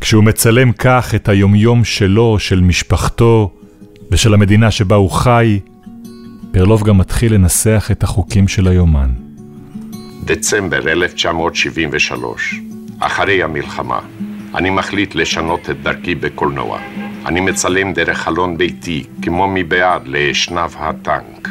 כשהוא 0.00 0.24
מצלם 0.24 0.72
כך 0.72 1.14
את 1.14 1.28
היומיום 1.28 1.84
שלו, 1.84 2.38
של 2.38 2.60
משפחתו 2.60 3.52
ושל 4.10 4.34
המדינה 4.34 4.70
שבה 4.70 4.96
הוא 4.96 5.10
חי, 5.10 5.60
פרלוב 6.52 6.82
גם 6.82 6.98
מתחיל 6.98 7.34
לנסח 7.34 7.88
את 7.92 8.02
החוקים 8.02 8.48
של 8.48 8.68
היומן. 8.68 9.29
דצמבר 10.24 10.88
1973, 10.92 12.54
אחרי 12.98 13.42
המלחמה, 13.42 14.00
אני 14.54 14.70
מחליט 14.70 15.14
לשנות 15.14 15.70
את 15.70 15.82
דרכי 15.82 16.14
בקולנוע. 16.14 16.80
אני 17.26 17.40
מצלם 17.40 17.92
דרך 17.92 18.18
חלון 18.18 18.58
ביתי, 18.58 19.04
כמו 19.22 19.48
מבעד 19.48 20.08
לאשנב 20.08 20.70
הטנק. 20.76 21.48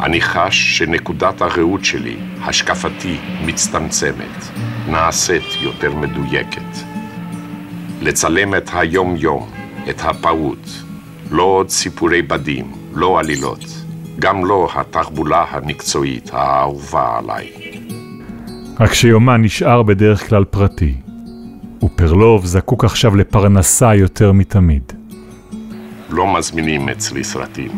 אני 0.00 0.20
חש 0.20 0.78
שנקודת 0.78 1.42
הראות 1.42 1.84
שלי, 1.84 2.16
השקפתי, 2.42 3.16
מצטמצמת, 3.44 4.44
נעשית 4.88 5.44
יותר 5.60 5.94
מדויקת. 5.94 6.76
לצלם 8.02 8.54
את 8.54 8.70
היום-יום, 8.72 9.50
את 9.90 10.00
הפעוט, 10.04 10.68
לא 11.30 11.42
עוד 11.42 11.68
סיפורי 11.68 12.22
בדים, 12.22 12.72
לא 12.94 13.18
עלילות, 13.18 13.64
גם 14.18 14.44
לא 14.44 14.68
התחבולה 14.74 15.44
המקצועית 15.50 16.30
האהובה 16.32 17.18
עליי. 17.18 17.69
רק 18.80 18.94
שיומן 18.94 19.42
נשאר 19.42 19.82
בדרך 19.82 20.28
כלל 20.28 20.44
פרטי, 20.44 20.94
ופרלוב 21.82 22.46
זקוק 22.46 22.84
עכשיו 22.84 23.16
לפרנסה 23.16 23.94
יותר 23.94 24.32
מתמיד. 24.32 24.92
לא 26.10 26.34
מזמינים 26.34 26.88
אצלי 26.88 27.24
סרטים. 27.24 27.70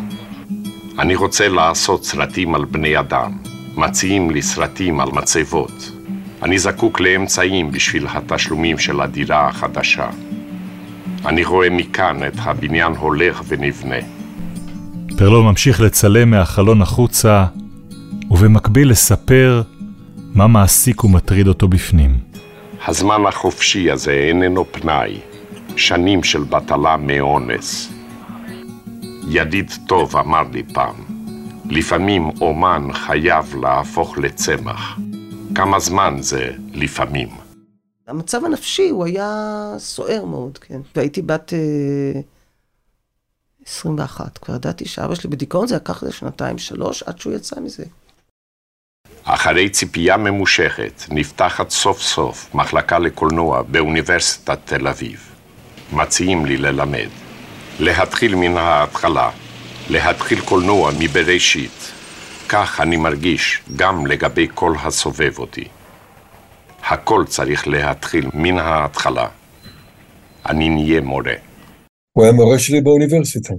אני 0.99 1.15
רוצה 1.15 1.49
לעשות 1.49 2.05
סרטים 2.05 2.55
על 2.55 2.65
בני 2.65 2.99
אדם. 2.99 3.33
מציעים 3.77 4.31
לי 4.31 4.43
סרטים 4.43 5.01
על 5.01 5.09
מצבות. 5.13 5.93
אני 6.43 6.59
זקוק 6.59 7.01
לאמצעים 7.01 7.71
בשביל 7.71 8.07
התשלומים 8.09 8.79
של 8.79 9.01
הדירה 9.01 9.49
החדשה. 9.49 10.09
אני 11.27 11.45
רואה 11.45 11.71
מכאן 11.71 12.27
את 12.27 12.35
הבניין 12.37 12.93
הולך 12.93 13.43
ונבנה. 13.49 13.97
פרלוב 15.19 15.45
ממשיך 15.45 15.81
לצלם 15.81 16.31
מהחלון 16.31 16.83
החוצה, 16.83 17.45
ובמקביל 18.31 18.91
לספר 18.91 19.63
מה 20.35 20.47
מעסיק 20.47 21.05
ומטריד 21.05 21.49
אותו 21.49 21.69
בפנים. 21.69 22.19
הזמן 22.87 23.27
החופשי 23.29 23.91
הזה 23.91 24.13
איננו 24.13 24.73
פנאי, 24.73 25.21
שנים 25.77 26.23
של 26.23 26.45
בטלה 26.45 26.97
מאונס. 26.97 27.89
ידיד 29.29 29.71
טוב 29.89 30.17
אמר 30.17 30.43
לי 30.53 30.63
פעם, 30.75 30.95
לפעמים 31.71 32.31
אומן 32.41 32.89
חייב 32.93 33.55
להפוך 33.63 34.19
לצמח. 34.19 34.99
כמה 35.55 35.81
זמן 35.81 36.17
זה 36.21 36.51
לפעמים? 36.73 37.29
המצב 38.09 38.45
הנפשי 38.45 38.89
הוא 38.89 39.05
היה 39.05 39.67
סוער 39.79 40.25
מאוד, 40.25 40.59
כן. 40.59 40.81
והייתי 40.97 41.23
בת 41.23 41.53
אה, 41.53 42.21
21, 43.67 44.39
כבר 44.39 44.55
ידעתי 44.55 44.85
שאבא 44.85 45.15
שלי 45.15 45.31
בדיכאון, 45.31 45.67
זה 45.67 45.77
לקח 45.77 46.03
איזה 46.03 46.15
שנתיים, 46.15 46.59
שלוש, 46.59 47.03
עד 47.03 47.19
שהוא 47.19 47.33
יצא 47.33 47.61
מזה. 47.61 47.85
אחרי 49.25 49.69
ציפייה 49.69 50.17
ממושכת, 50.17 51.05
נפתחת 51.11 51.71
סוף 51.71 52.01
סוף 52.01 52.55
מחלקה 52.55 52.99
לקולנוע 52.99 53.63
באוניברסיטת 53.63 54.59
תל 54.65 54.89
אביב. 54.89 55.29
מציעים 55.93 56.47
לי 56.47 56.57
ללמד. 56.57 57.09
להתחיל 57.81 58.35
מן 58.35 58.57
ההתחלה, 58.57 59.31
להתחיל 59.91 60.41
קולנוע 60.41 60.91
מבראשית. 61.01 61.93
כך 62.49 62.81
אני 62.81 62.97
מרגיש 62.97 63.63
גם 63.77 64.07
לגבי 64.07 64.47
כל 64.55 64.75
הסובב 64.85 65.39
אותי. 65.39 65.65
הכל 66.89 67.25
צריך 67.27 67.69
להתחיל 67.69 68.29
מן 68.35 68.59
ההתחלה. 68.59 69.29
אני 70.47 70.69
נהיה 70.69 71.01
מורה. 71.01 71.35
הוא 72.13 72.25
היה 72.25 72.33
מורה 72.33 72.59
שלי 72.59 72.81
באוניברסיטה. 72.81 73.55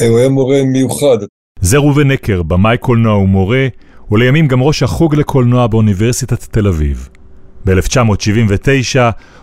הוא 0.00 0.18
היה 0.18 0.28
מורה 0.28 0.62
מיוחד. 0.72 1.18
זה 1.60 1.76
ראובן 1.76 2.10
נקר, 2.10 2.42
במאי 2.42 2.78
קולנוע 2.78 3.18
ומורה, 3.18 3.66
ולימים 4.10 4.48
גם 4.48 4.62
ראש 4.62 4.82
החוג 4.82 5.14
לקולנוע 5.14 5.66
באוניברסיטת 5.66 6.44
תל 6.50 6.66
אביב. 6.66 7.08
ב-1979 7.64 8.98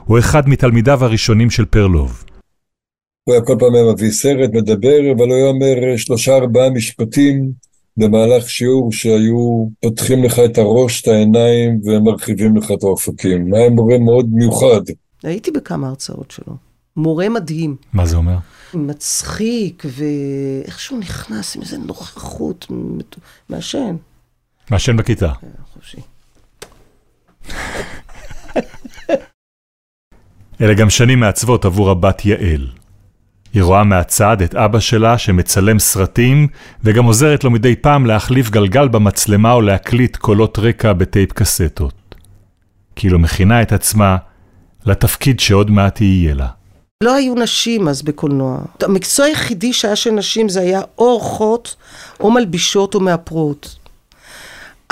הוא 0.06 0.20
אחד 0.20 0.50
מתלמידיו 0.50 1.04
הראשונים 1.04 1.50
של 1.50 1.66
פרלוב. 1.66 2.24
הוא 3.24 3.34
היה 3.34 3.42
כל 3.42 3.56
פעם 3.60 3.76
היה 3.76 3.94
מביא 3.94 4.12
סרט, 4.12 4.50
מדבר, 4.54 5.00
אבל 5.18 5.26
הוא 5.28 5.36
היה 5.36 5.48
אומר 5.48 5.98
שלושה 5.98 6.36
ארבעה 6.36 6.70
משפטים 6.70 7.52
במהלך 7.98 8.50
שיעור 8.50 8.92
שהיו 8.92 9.68
פותחים 9.82 10.24
לך 10.24 10.40
את 10.46 10.58
הראש, 10.58 11.02
את 11.02 11.08
העיניים 11.08 11.82
ומרחיבים 11.84 12.58
לך 12.58 12.72
את 12.72 12.84
האופקים. 12.84 13.54
היה 13.54 13.70
מורה 13.70 13.98
מאוד 13.98 14.30
מיוחד. 14.32 14.82
הייתי 15.24 15.52
בכמה 15.52 15.88
הרצאות 15.88 16.32
שלו. 16.32 16.56
מורה 16.98 17.30
מדהים. 17.30 17.76
מה 17.94 18.06
זה 18.06 18.16
אומר? 18.16 18.38
מצחיק, 18.74 19.84
ואיכשהו 19.86 20.98
נכנס 20.98 21.56
עם 21.56 21.62
איזה 21.62 21.78
נוכחות 21.78 22.68
מעשן. 23.50 23.96
מעשן 24.74 24.98
בכיתה. 24.98 25.32
חופשי. 25.74 25.98
אלה 30.62 30.74
גם 30.74 30.90
שנים 30.90 31.20
מעצבות 31.20 31.66
עבור 31.66 31.90
הבת 31.90 32.26
יעל. 32.26 32.68
היא 33.54 33.64
רואה 33.64 33.84
מהצד 33.84 34.42
את 34.42 34.56
אבא 34.56 34.80
שלה 34.80 35.18
שמצלם 35.18 35.80
סרטים, 35.80 36.48
וגם 36.84 37.06
עוזרת 37.06 37.44
לו 37.44 37.52
מדי 37.52 37.76
פעם 37.76 38.06
להחליף 38.06 38.50
גלגל 38.50 38.88
במצלמה 38.88 39.54
או 39.54 39.62
להקליט 39.62 40.18
קולות 40.18 40.60
רקע 40.60 40.94
בטייפ 40.94 41.34
קסטות. 41.34 42.16
כאילו 42.96 43.20
מכינה 43.20 43.62
את 43.62 43.72
עצמה 43.72 44.18
לתפקיד 44.86 45.40
שעוד 45.40 45.72
מעט 45.72 46.02
יהיה 46.02 46.34
לה. 46.34 46.48
לא 47.04 47.16
היו 47.16 47.36
נשים 47.36 47.88
אז 47.88 48.02
בקולנוע. 48.02 48.60
המקצוע 48.82 49.26
היחידי 49.26 49.74
שהיה 49.74 49.96
של 49.96 50.12
נשים 50.12 50.50
זה 50.50 50.60
היה 50.60 50.82
או 50.98 51.06
אורחות, 51.06 51.76
או 52.20 52.32
מלבישות, 52.32 52.96
או 52.96 53.00
מאפרות. 53.00 53.83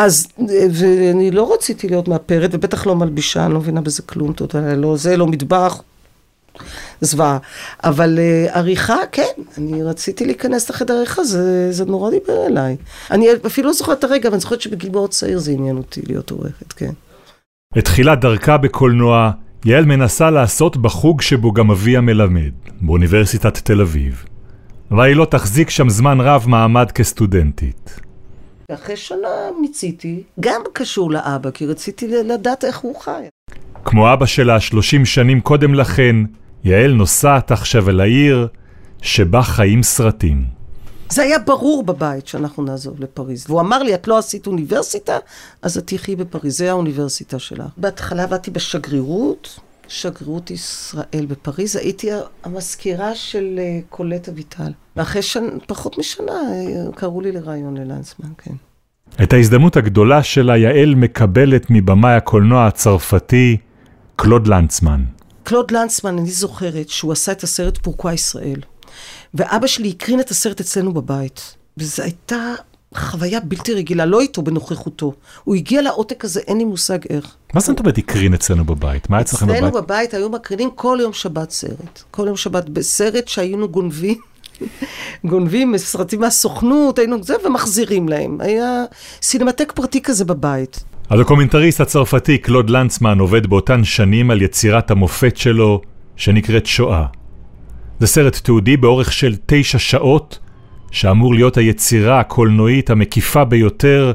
אז, 0.02 0.28
ואני 0.74 1.32
לא 1.32 1.54
רציתי 1.54 1.88
להיות 1.88 2.08
מאפרת, 2.08 2.50
ובטח 2.54 2.88
לא 2.88 2.96
מלבישה, 2.96 3.46
אני 3.46 3.54
לא 3.54 3.60
מבינה 3.60 3.82
בזה 3.82 4.02
כלום, 4.02 4.34
תודה, 4.34 4.74
לא 4.74 4.98
זה, 4.98 5.18
לא 5.18 5.28
מטבח, 5.28 5.82
זוועה. 7.02 7.38
אבל 7.84 8.20
uh, 8.20 8.58
עריכה, 8.58 8.98
כן, 9.12 9.32
אני 9.58 9.84
רציתי 9.84 10.26
להיכנס 10.26 10.70
לחדר 10.70 10.94
עריכה, 10.94 11.24
זה, 11.24 11.72
זה 11.72 11.86
נורא 11.86 12.10
דיבר 12.10 12.46
אליי. 12.48 12.76
אני 13.12 13.28
אפילו 13.46 13.68
לא 13.68 13.74
זוכרת 13.74 14.00
את 14.00 14.04
הרגע, 14.04 14.28
אבל 14.28 14.34
אני 14.34 14.42
זוכרת 14.42 14.62
שבגיל 14.62 14.92
מאוד 14.92 15.10
צעיר 15.10 15.40
זה 15.40 15.52
עניין 15.52 15.78
אותי 15.78 16.02
להיות 16.08 16.32
עורכת, 16.32 16.74
כן. 16.74 16.92
את 17.78 17.86
תחילת 17.86 18.20
דרכה 18.20 18.58
בקולנוע, 18.58 19.32
יעל 19.66 19.86
מנסה 19.86 20.30
לעשות 20.30 20.78
בחוג 20.78 21.22
שבו 21.22 21.52
גם 21.52 21.72
אביה 21.72 22.02
מלמד, 22.02 22.52
באוניברסיטת 22.82 23.58
תל 23.58 23.82
אביב. 23.82 24.26
אבל 24.92 25.04
היא 25.04 25.16
לא 25.16 25.26
תחזיק 25.26 25.70
שם 25.70 25.90
זמן 25.90 26.22
רב 26.22 26.46
מעמד 26.48 26.92
כסטודנטית. 26.92 28.11
ואחרי 28.72 28.98
שנה 28.98 29.28
מיציתי, 29.62 30.24
גם 30.40 30.62
קשור 30.74 31.12
לאבא, 31.12 31.52
כי 31.52 31.66
רציתי 31.66 32.08
לדעת 32.08 32.66
איך 32.66 32.78
הוא 32.78 32.96
חי. 33.00 33.24
כמו 33.86 34.14
אבא 34.14 34.26
שלה 34.26 34.60
30 34.60 35.06
שנים 35.06 35.42
קודם 35.42 35.74
לכן, 35.74 36.16
יעל 36.64 36.92
נוסעת 36.92 37.52
עכשיו 37.52 37.90
אל 37.90 38.00
העיר 38.00 38.48
שבה 39.02 39.42
חיים 39.42 39.84
סרטים. 39.84 40.44
זה 41.10 41.22
היה 41.22 41.40
ברור 41.40 41.84
בבית 41.84 42.28
שאנחנו 42.28 42.64
נעזוב 42.64 43.00
לפריז. 43.00 43.46
והוא 43.48 43.62
אמר 43.62 43.84
לי, 43.84 43.94
את 43.96 44.08
לא 44.08 44.18
עשית 44.18 44.48
אוניברסיטה, 44.48 45.18
אז 45.62 45.78
את 45.78 45.88
תחי 45.88 46.16
בפריז, 46.16 46.58
זה 46.58 46.70
האוניברסיטה 46.70 47.40
שלך. 47.40 47.68
בהתחלה 47.78 48.24
עבדתי 48.24 48.52
בשגרירות, 48.52 49.60
שגרירות 49.88 50.52
ישראל 50.52 51.26
בפריז, 51.28 51.76
הייתי 51.76 52.10
המזכירה 52.44 53.16
של 53.16 53.60
אה, 53.60 53.80
קולט 53.90 54.30
אביטל. 54.30 54.72
ואחרי 54.96 55.22
שנ... 55.22 55.44
פחות 55.68 55.98
משנה 55.98 56.34
קראו 56.96 57.22
לי 57.22 57.32
לרעיון 57.32 57.78
ללנסמן, 57.78 58.30
כן. 58.38 58.54
את 59.24 59.34
ההזדמנות 59.34 59.78
הגדולה 59.78 60.24
שלה 60.24 60.58
יעל 60.58 60.96
מקבלת 60.96 61.66
מבמאי 61.70 62.14
הקולנוע 62.14 62.68
הצרפתי 62.68 63.58
קלוד 64.16 64.48
לנצמן. 64.48 65.04
קלוד 65.44 65.72
לנצמן, 65.72 66.18
אני 66.18 66.32
זוכרת 66.32 66.90
שהוא 66.90 67.12
עשה 67.12 67.32
את 67.32 67.44
הסרט 67.44 67.78
פורקווה 67.78 68.14
ישראל. 68.14 68.60
ואבא 69.34 69.68
שלי 69.68 69.90
הקרין 69.90 70.20
את 70.20 70.30
הסרט 70.30 70.60
אצלנו 70.60 70.94
בבית. 70.94 71.56
וזו 71.78 72.04
הייתה 72.04 72.54
חוויה 72.96 73.40
בלתי 73.40 73.74
רגילה, 73.74 74.06
לא 74.06 74.22
איתו, 74.22 74.42
בנוכחותו. 74.42 75.14
הוא 75.44 75.56
הגיע 75.56 75.82
לעותק 75.82 76.26
הזה, 76.26 76.40
אין 76.48 76.58
לי 76.58 76.64
מושג 76.64 77.00
איך. 77.10 77.36
מה 77.54 77.62
זאת 77.62 77.80
אומרת 77.80 77.98
הקרין 77.98 78.34
אצלנו 78.34 78.66
בבית? 78.66 79.10
מה 79.10 79.22
אצלכם 79.22 79.46
בבית? 79.46 79.58
אצלנו 79.58 79.82
בבית 79.82 80.14
היו 80.14 80.30
מקרינים 80.30 80.70
כל 80.76 80.98
יום 81.02 81.14
שבת 81.14 81.52
סרט. 81.52 82.04
כל 82.12 82.24
יום 82.28 82.38
שבת 82.38 82.70
בסרט 82.70 83.28
שהיינו 83.28 83.70
גונבים. 83.70 84.31
גונבים 85.26 85.78
סרטים 85.78 86.20
מהסוכנות, 86.20 87.00
היינו 87.00 87.24
זה, 87.24 87.34
ומחזירים 87.46 88.10
להם. 88.10 88.38
היה 88.40 88.84
סינמטק 89.22 89.72
פרטי 89.72 90.02
כזה 90.02 90.26
בבית. 90.26 90.84
הדוקומנטריסט 91.10 91.82
הצרפתי 91.82 92.38
קלוד 92.38 92.70
לנצמן 92.70 93.20
עובד 93.20 93.48
באותן 93.48 93.84
שנים 93.84 94.32
על 94.32 94.42
יצירת 94.42 94.92
המופת 94.92 95.38
שלו, 95.38 95.82
שנקראת 96.16 96.66
שואה. 96.66 97.06
זה 98.00 98.08
סרט 98.08 98.36
תיעודי 98.36 98.78
באורך 98.78 99.14
של 99.14 99.36
תשע 99.46 99.80
שעות, 99.80 100.40
שאמור 100.92 101.34
להיות 101.34 101.58
היצירה 101.58 102.20
הקולנועית 102.20 102.90
המקיפה 102.90 103.44
ביותר 103.44 104.12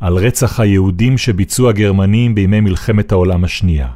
על 0.00 0.16
רצח 0.16 0.60
היהודים 0.60 1.18
שביצעו 1.18 1.68
הגרמנים 1.68 2.34
בימי 2.34 2.60
מלחמת 2.60 3.12
העולם 3.12 3.44
השנייה. 3.44 3.88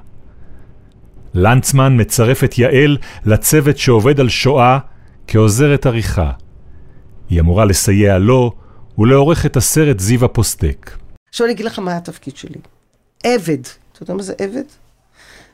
לנצמן 1.35 2.01
מצרף 2.01 2.45
את 2.45 2.59
יעל 2.59 2.97
לצוות 3.25 3.79
שעובד 3.79 4.21
על 4.21 4.29
שואה 4.29 4.79
כעוזרת 5.31 5.87
עריכה. 5.87 6.31
היא 7.29 7.41
אמורה 7.41 7.65
לסייע 7.65 8.19
לו 8.19 8.53
ולעורך 8.99 9.47
את 9.47 9.57
הסרט 9.57 10.01
זיו 10.01 10.25
הפוסטק. 10.25 10.91
עכשיו 11.29 11.47
אני 11.47 11.55
אגיד 11.55 11.67
לך 11.67 11.79
מה 11.79 11.97
התפקיד 11.97 12.37
שלי. 12.37 12.59
עבד. 13.25 13.59
אתה 13.93 14.03
יודע 14.03 14.15
מה 14.15 14.23
זה 14.23 14.35
עבד? 14.39 14.63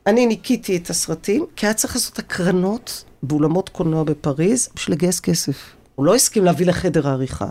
אני 0.06 0.26
ניקיתי 0.26 0.76
את 0.76 0.90
הסרטים, 0.90 1.46
כי 1.56 1.66
היה 1.66 1.74
צריך 1.74 1.94
לעשות 1.94 2.18
הקרנות 2.18 3.04
באולמות 3.22 3.68
קולנוע 3.68 4.04
בפריז 4.04 4.68
בשביל 4.74 4.96
לגייס 4.96 5.20
כסף. 5.20 5.56
הוא 5.94 6.06
לא 6.06 6.14
הסכים 6.14 6.44
להביא 6.44 6.66
לחדר 6.66 7.08
העריכה. 7.08 7.48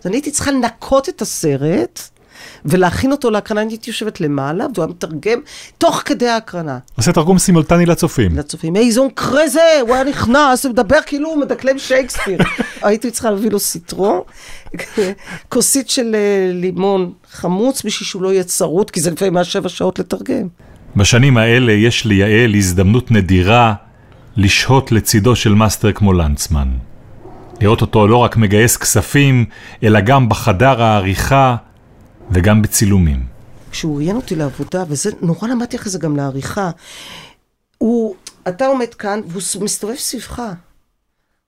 אז 0.00 0.06
אני 0.06 0.16
הייתי 0.16 0.30
צריכה 0.30 0.50
לנקות 0.50 1.08
את 1.08 1.22
הסרט 1.22 2.00
ולהכין 2.64 3.12
אותו 3.12 3.30
להקרנה, 3.30 3.62
אני 3.62 3.72
הייתי 3.72 3.90
יושבת 3.90 4.20
למעלה, 4.20 4.66
והוא 4.74 4.84
היה 4.84 4.90
מתרגם 4.90 5.38
תוך 5.78 6.02
כדי 6.04 6.28
ההקרנה. 6.28 6.78
עושה 6.96 7.12
תרגום 7.12 7.38
סימולטני 7.38 7.86
לצופים. 7.86 8.38
לצופים. 8.38 8.76
איזון 8.76 9.08
קרזה, 9.14 9.80
הוא 9.80 9.94
היה 9.94 10.04
נכנס, 10.04 10.64
הוא 10.64 10.72
מדבר 10.72 10.98
כאילו 11.06 11.28
הוא 11.28 11.40
מדקלם 11.40 11.78
שייקספיר. 11.78 12.38
הייתי 12.82 13.10
צריכה 13.10 13.30
להביא 13.30 13.50
לו 13.50 13.58
סיטרו, 13.58 14.24
כוסית 15.48 15.90
של 15.90 16.14
אה, 16.14 16.50
לימון 16.52 17.12
חמוץ, 17.32 17.82
בשביל 17.84 18.06
שהוא 18.06 18.22
לא 18.22 18.32
יהיה 18.32 18.44
צרוד, 18.44 18.90
כי 18.90 19.00
זה 19.00 19.10
לפעמים 19.10 19.36
היה 19.36 19.44
שבע 19.44 19.68
שעות 19.68 19.98
לתרגם. 19.98 20.48
בשנים 20.96 21.36
האלה 21.36 21.72
יש 21.72 22.04
ליעל 22.04 22.54
הזדמנות 22.54 23.10
נדירה 23.10 23.74
לשהות 24.36 24.92
לצידו 24.92 25.36
של 25.36 25.54
מאסטר 25.54 25.92
כמו 25.92 26.12
לנצמן. 26.12 26.68
לראות 27.60 27.80
אותו 27.80 28.06
לא 28.06 28.16
רק 28.16 28.36
מגייס 28.36 28.76
כספים, 28.76 29.44
אלא 29.82 30.00
גם 30.00 30.28
בחדר 30.28 30.82
העריכה 30.82 31.56
וגם 32.30 32.62
בצילומים. 32.62 33.26
כשהוא 33.70 33.96
ראיין 33.96 34.16
אותי 34.16 34.36
לעבודה, 34.36 34.84
וזה, 34.88 35.10
נורא 35.22 35.48
למדתי 35.48 35.76
אחרי 35.76 35.90
זה 35.90 35.98
גם 35.98 36.16
לעריכה, 36.16 36.70
הוא, 37.78 38.14
אתה 38.48 38.66
עומד 38.66 38.94
כאן, 38.94 39.20
והוא 39.26 39.64
מסתובב 39.64 39.94
סביבך, 39.94 40.42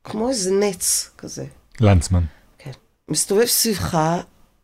כמו 0.05 0.29
איזה 0.29 0.51
נץ 0.61 1.11
כזה. 1.19 1.45
לנצמן. 1.81 2.23
כן. 2.59 2.71
מסתובב 3.09 3.47
סביבך, 3.47 3.99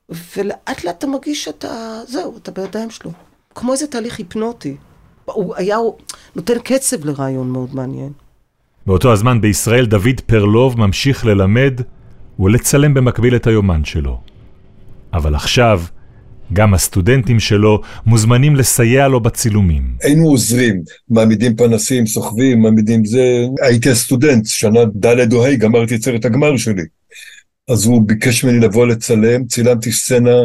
ולאט 0.09 0.85
לאט 0.85 0.98
אתה 0.98 1.07
מרגיש 1.07 1.44
שאתה, 1.44 2.01
זהו, 2.09 2.37
אתה 2.37 2.51
בידיים 2.51 2.90
שלו. 2.90 3.12
כמו 3.55 3.72
איזה 3.72 3.87
תהליך 3.87 4.18
היפנוטי. 4.18 4.77
הוא 5.25 5.55
היה, 5.57 5.77
הוא 5.77 5.98
נותן 6.37 6.59
קצב 6.64 7.05
לרעיון 7.05 7.51
מאוד 7.51 7.75
מעניין. 7.75 8.12
באותו 8.87 9.12
הזמן 9.12 9.40
בישראל 9.40 9.87
דוד 9.87 10.20
פרלוב 10.27 10.79
ממשיך 10.79 11.25
ללמד 11.25 11.81
ולצלם 12.38 12.94
במקביל 12.94 13.37
את 13.37 13.46
היומן 13.46 13.85
שלו. 13.85 14.20
אבל 15.12 15.35
עכשיו, 15.35 15.83
גם 16.52 16.74
הסטודנטים 16.74 17.40
שלו 17.40 17.81
מוזמנים 18.07 18.57
לסייע 18.57 19.09
לו 19.09 19.20
בצילומים. 19.20 19.83
היינו 20.02 20.26
עוזרים, 20.26 20.83
מעמידים 21.11 21.57
פנסים, 21.57 22.07
סוחבים, 22.07 22.62
מעמידים 22.62 23.05
זה. 23.05 23.24
הייתי 23.62 23.90
הסטודנט, 23.90 24.46
שנה 24.46 24.81
ד' 24.85 25.33
או 25.33 25.46
ה', 25.46 25.55
גמרתי 25.55 25.94
את 25.94 26.02
סרט 26.02 26.24
הגמר 26.24 26.57
שלי. 26.57 26.83
אז 27.70 27.85
הוא 27.85 28.02
ביקש 28.07 28.44
ממני 28.44 28.61
לבוא 28.61 28.87
לצלם, 28.87 29.44
צילמתי 29.44 29.92
סצנה 29.92 30.37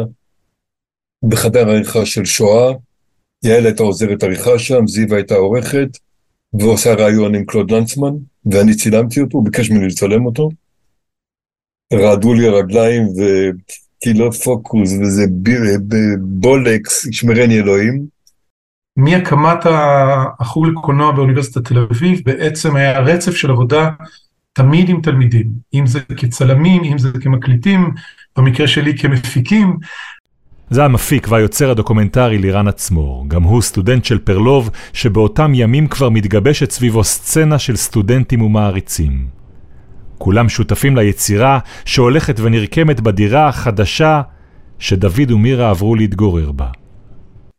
בחדר 1.22 1.68
העריכה 1.68 2.06
של 2.06 2.24
שואה. 2.24 2.72
יעל 3.44 3.66
הייתה 3.66 3.82
עוזרת 3.82 4.22
עריכה 4.22 4.58
שם, 4.58 4.86
זיווה 4.86 5.16
הייתה 5.16 5.34
עורכת, 5.34 5.88
והוא 6.52 6.72
עושה 6.72 6.94
ראיון 6.94 7.34
עם 7.34 7.44
קלוד 7.44 7.70
לנצמן, 7.70 8.12
ואני 8.46 8.74
צילמתי 8.74 9.20
אותו, 9.20 9.38
הוא 9.38 9.44
ביקש 9.44 9.70
ממני 9.70 9.86
לצלם 9.86 10.26
אותו. 10.26 10.48
רעדו 11.94 12.34
לי 12.34 12.46
הרגליים 12.46 13.02
ו... 13.02 13.22
כי 14.00 14.14
לא 14.14 14.30
פוקוס, 14.44 14.92
וזה 15.00 15.24
בולקס, 16.20 17.06
ישמרני 17.06 17.58
אלוהים. 17.58 18.06
מהקמת 18.96 19.58
החוג 20.40 20.66
לקולנוע 20.66 21.12
באוניברסיטת 21.12 21.68
תל 21.68 21.78
אביב, 21.78 22.20
בעצם 22.24 22.76
היה 22.76 23.00
רצף 23.00 23.36
של 23.36 23.50
עבודה 23.50 23.90
תמיד 24.52 24.88
עם 24.88 25.00
תלמידים, 25.00 25.46
אם 25.74 25.86
זה 25.86 26.00
כצלמים, 26.00 26.84
אם 26.84 26.98
זה 26.98 27.08
כמקליטים, 27.20 27.90
במקרה 28.38 28.68
שלי 28.68 28.98
כמפיקים. 28.98 29.76
זה 30.70 30.84
המפיק 30.84 31.26
והיוצר 31.30 31.70
הדוקומנטרי 31.70 32.38
לירן 32.38 32.68
עצמור, 32.68 33.28
גם 33.28 33.42
הוא 33.42 33.62
סטודנט 33.62 34.04
של 34.04 34.18
פרלוב, 34.18 34.70
שבאותם 34.92 35.52
ימים 35.54 35.86
כבר 35.88 36.08
מתגבשת 36.08 36.70
סביבו 36.70 37.04
סצנה 37.04 37.58
של 37.58 37.76
סטודנטים 37.76 38.42
ומעריצים. 38.42 39.37
כולם 40.18 40.48
שותפים 40.48 40.96
ליצירה 40.96 41.58
שהולכת 41.84 42.40
ונרקמת 42.40 43.00
בדירה 43.00 43.48
החדשה 43.48 44.22
שדוד 44.78 45.30
ומירה 45.30 45.70
עברו 45.70 45.94
להתגורר 45.94 46.52
בה. 46.52 46.66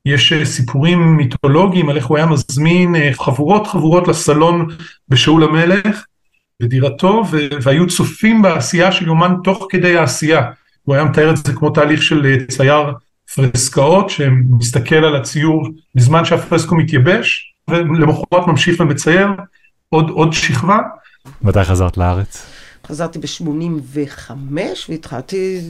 יש 0.05 0.33
אה, 0.33 0.45
סיפורים 0.45 1.17
מיתולוגיים 1.17 1.89
על 1.89 1.97
איך 1.97 2.05
הוא 2.05 2.17
היה 2.17 2.25
מזמין 2.25 2.95
אה, 2.95 3.09
חבורות 3.13 3.67
חבורות 3.67 4.07
לסלון 4.07 4.67
בשאול 5.09 5.43
המלך, 5.43 6.05
בדירתו, 6.61 7.23
והיו 7.61 7.87
צופים 7.87 8.41
בעשייה 8.41 8.91
של 8.91 9.07
יומן 9.07 9.33
תוך 9.43 9.67
כדי 9.69 9.97
העשייה. 9.97 10.41
הוא 10.83 10.95
היה 10.95 11.03
מתאר 11.03 11.29
את 11.29 11.37
זה 11.37 11.53
כמו 11.53 11.69
תהליך 11.69 12.03
של 12.03 12.25
אה, 12.25 12.45
צייר 12.45 12.93
פרסקאות, 13.35 14.09
שמסתכל 14.09 14.95
על 14.95 15.15
הציור 15.15 15.69
בזמן 15.95 16.25
שהפרסקו 16.25 16.75
מתייבש, 16.75 17.53
ולמחרת 17.69 18.47
ממשיך 18.47 18.79
ומצייר 18.79 19.27
עוד, 19.89 20.09
עוד 20.09 20.33
שכבה. 20.33 20.77
מתי 21.41 21.63
חזרת 21.63 21.97
לארץ? 21.97 22.45
חזרתי 22.87 23.19
ב-85 23.19 24.31
והתחלתי 24.89 25.61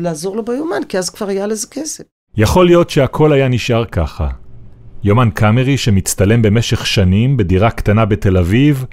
לעזור 0.00 0.36
לו 0.36 0.44
ביומן, 0.44 0.84
כי 0.88 0.98
אז 0.98 1.10
כבר 1.10 1.28
היה 1.28 1.46
לזה 1.46 1.66
כסף. 1.70 2.04
יכול 2.36 2.66
להיות 2.66 2.90
שהכל 2.90 3.32
היה 3.32 3.48
נשאר 3.48 3.84
ככה. 3.84 4.28
יומן 5.02 5.30
קאמרי 5.30 5.76
שמצטלם 5.76 6.42
במשך 6.42 6.86
שנים 6.86 7.36
בדירה 7.36 7.70
קטנה 7.70 8.04
בתל 8.04 8.38
אביב, 8.38 8.84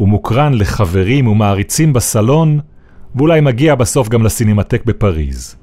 ומוקרן 0.00 0.54
לחברים 0.54 1.26
ומעריצים 1.26 1.92
בסלון, 1.92 2.60
ואולי 3.14 3.40
מגיע 3.40 3.74
בסוף 3.74 4.08
גם 4.08 4.22
לסינמטק 4.22 4.84
בפריז. 4.84 5.56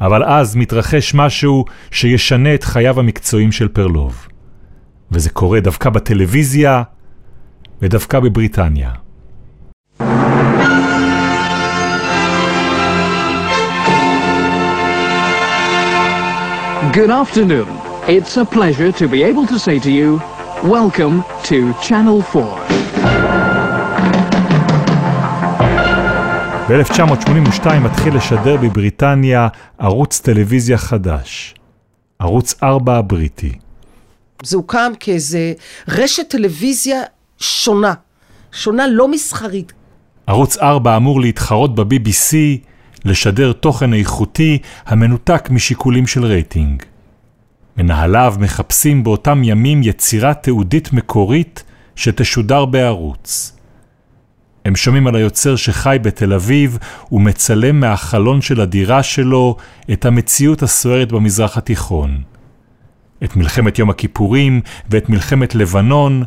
אבל 0.00 0.24
אז 0.24 0.56
מתרחש 0.56 1.14
משהו 1.14 1.64
שישנה 1.90 2.54
את 2.54 2.64
חייו 2.64 3.00
המקצועיים 3.00 3.52
של 3.52 3.68
פרלוב. 3.68 4.26
וזה 5.12 5.30
קורה 5.30 5.60
דווקא 5.60 5.90
בטלוויזיה 5.90 6.82
ודווקא 7.82 8.20
בבריטניה. 8.20 8.90
Good 16.92 17.10
afternoon. 17.10 17.68
It's 18.08 18.36
a 18.36 18.44
pleasure 18.44 18.90
to 19.00 19.06
be 19.08 19.22
able 19.22 19.46
to 19.46 19.58
say 19.58 19.78
to 19.78 19.90
you, 19.90 20.20
welcome 20.64 21.22
to 21.44 21.72
Channel 21.86 22.22
4. 22.22 22.58
ב-1982 26.68 27.68
מתחיל 27.80 28.16
לשדר 28.16 28.56
בבריטניה 28.56 29.48
ערוץ 29.78 30.20
טלוויזיה 30.20 30.78
חדש, 30.78 31.54
ערוץ 32.18 32.54
4 32.62 32.96
הבריטי. 32.96 33.52
זה 34.42 34.56
הוקם 34.56 34.92
כאיזה 35.00 35.52
רשת 35.88 36.28
טלוויזיה 36.30 37.02
שונה, 37.40 37.94
שונה 38.52 38.86
לא 38.86 39.08
מסחרית. 39.08 39.72
ערוץ 40.26 40.58
4 40.58 40.96
אמור 40.96 41.20
להתחרות 41.20 41.74
ב-BBC, 41.74 42.34
לשדר 43.04 43.52
תוכן 43.52 43.94
איכותי 43.94 44.58
המנותק 44.86 45.48
משיקולים 45.50 46.06
של 46.06 46.24
רייטינג. 46.24 46.82
מנהליו 47.76 48.34
מחפשים 48.38 49.04
באותם 49.04 49.44
ימים 49.44 49.82
יצירה 49.82 50.34
תיעודית 50.34 50.92
מקורית 50.92 51.64
שתשודר 51.96 52.64
בערוץ. 52.64 53.56
הם 54.64 54.76
שומעים 54.76 55.06
על 55.06 55.14
היוצר 55.14 55.56
שחי 55.56 55.96
בתל 56.02 56.32
אביב 56.32 56.78
ומצלם 57.12 57.80
מהחלון 57.80 58.40
של 58.40 58.60
הדירה 58.60 59.02
שלו 59.02 59.56
את 59.92 60.04
המציאות 60.04 60.62
הסוערת 60.62 61.12
במזרח 61.12 61.58
התיכון. 61.58 62.22
את 63.24 63.36
מלחמת 63.36 63.78
יום 63.78 63.90
הכיפורים 63.90 64.60
ואת 64.90 65.08
מלחמת 65.08 65.54
לבנון 65.54 66.22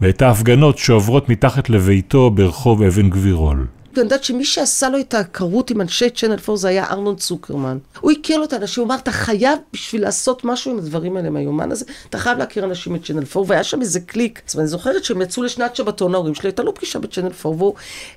ואת 0.00 0.22
ההפגנות 0.22 0.78
שעוברות 0.78 1.28
מתחת 1.28 1.70
לביתו 1.70 2.30
ברחוב 2.30 2.82
אבן 2.82 3.10
גבירול. 3.10 3.66
ואני 3.94 4.04
יודעת 4.04 4.24
שמי 4.24 4.44
שעשה 4.44 4.88
לו 4.88 5.00
את 5.00 5.14
ההכרות 5.14 5.70
עם 5.70 5.80
אנשי 5.80 6.10
צ'אנל 6.10 6.36
4 6.48 6.56
זה 6.56 6.68
היה 6.68 6.84
ארנון 6.90 7.16
צוקרמן. 7.16 7.78
הוא 8.00 8.10
הכיר 8.10 8.38
לו 8.38 8.44
את 8.44 8.52
האנשים, 8.52 8.82
הוא 8.82 8.88
אמר, 8.88 8.96
אתה 8.96 9.12
חייב 9.12 9.58
בשביל 9.72 10.02
לעשות 10.02 10.44
משהו 10.44 10.72
עם 10.72 10.78
הדברים 10.78 11.16
האלה, 11.16 11.28
עם 11.28 11.36
היומן 11.36 11.72
הזה, 11.72 11.84
אתה 12.08 12.18
חייב 12.18 12.38
להכיר 12.38 12.64
אנשים 12.64 12.94
את 12.94 13.04
צ'אנל 13.04 13.24
4, 13.36 13.50
והיה 13.50 13.64
שם 13.64 13.80
איזה 13.80 14.00
קליק. 14.00 14.42
אז 14.48 14.58
אני 14.58 14.66
זוכרת 14.66 15.04
שהם 15.04 15.22
יצאו 15.22 15.42
לשנת 15.42 15.76
שבתון, 15.76 16.14
ההורים 16.14 16.34
שלי, 16.34 16.48
הייתה 16.48 16.62
לו 16.62 16.74
פגישה 16.74 16.98
בצ'אנל 16.98 17.30
4, 17.46 17.66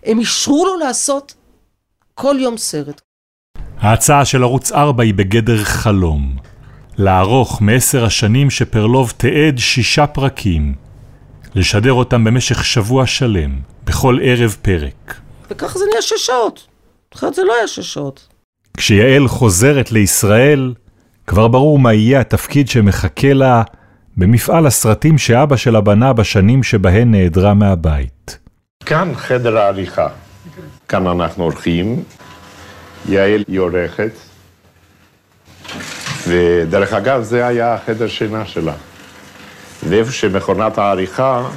והם 0.05 0.19
אישרו 0.19 0.65
לו 0.65 0.77
לעשות 0.77 1.33
כל 2.13 2.35
יום 2.39 2.57
סרט. 2.57 3.01
ההצעה 3.77 4.25
של 4.25 4.43
ערוץ 4.43 4.71
4 4.71 5.03
היא 5.03 5.13
בגדר 5.13 5.63
חלום. 5.63 6.37
לערוך 6.97 7.61
מעשר 7.61 8.05
השנים 8.05 8.49
שפרלוב 8.49 9.13
תיעד 9.17 9.57
שישה 9.57 10.07
פרקים. 10.07 10.82
לשדר 11.55 11.93
אותם 11.93 12.23
במשך 12.23 12.65
שבוע 12.65 13.05
שלם, 13.05 13.59
בכל 13.85 14.19
ערב 14.21 14.55
פרק. 14.61 15.15
וככה 15.51 15.79
זה 15.79 15.85
נהיה 15.89 16.01
שש 16.01 16.25
שעות. 16.25 16.67
אחרת 17.15 17.33
זה 17.33 17.43
לא 17.43 17.55
היה 17.55 17.67
שש 17.67 17.93
שעות. 17.93 18.27
כשיעל 18.77 19.27
חוזרת 19.27 19.91
לישראל, 19.91 20.73
כבר 21.27 21.47
ברור 21.47 21.79
מה 21.79 21.93
יהיה 21.93 22.19
התפקיד 22.19 22.67
שמחכה 22.67 23.33
לה 23.33 23.63
במפעל 24.17 24.65
הסרטים 24.65 25.17
שאבא 25.17 25.55
שלה 25.55 25.81
בנה 25.81 26.13
בשנים 26.13 26.63
שבהן 26.63 27.11
נעדרה 27.11 27.53
מהבית. 27.53 28.37
כאן 28.85 29.11
חדר 29.15 29.57
העריכה. 29.57 30.07
כאן 30.87 31.07
אנחנו 31.07 31.43
עורכים, 31.43 32.03
יעל 33.09 33.43
היא 33.47 33.59
עורכת, 33.59 34.11
ודרך 36.27 36.93
אגב, 36.93 37.23
זה 37.23 37.47
היה 37.47 37.73
החדר 37.73 38.07
שינה 38.07 38.45
שלה. 38.45 38.73
ואיפה 39.89 40.11
שמכונת 40.11 40.77
העריכה 40.77 41.49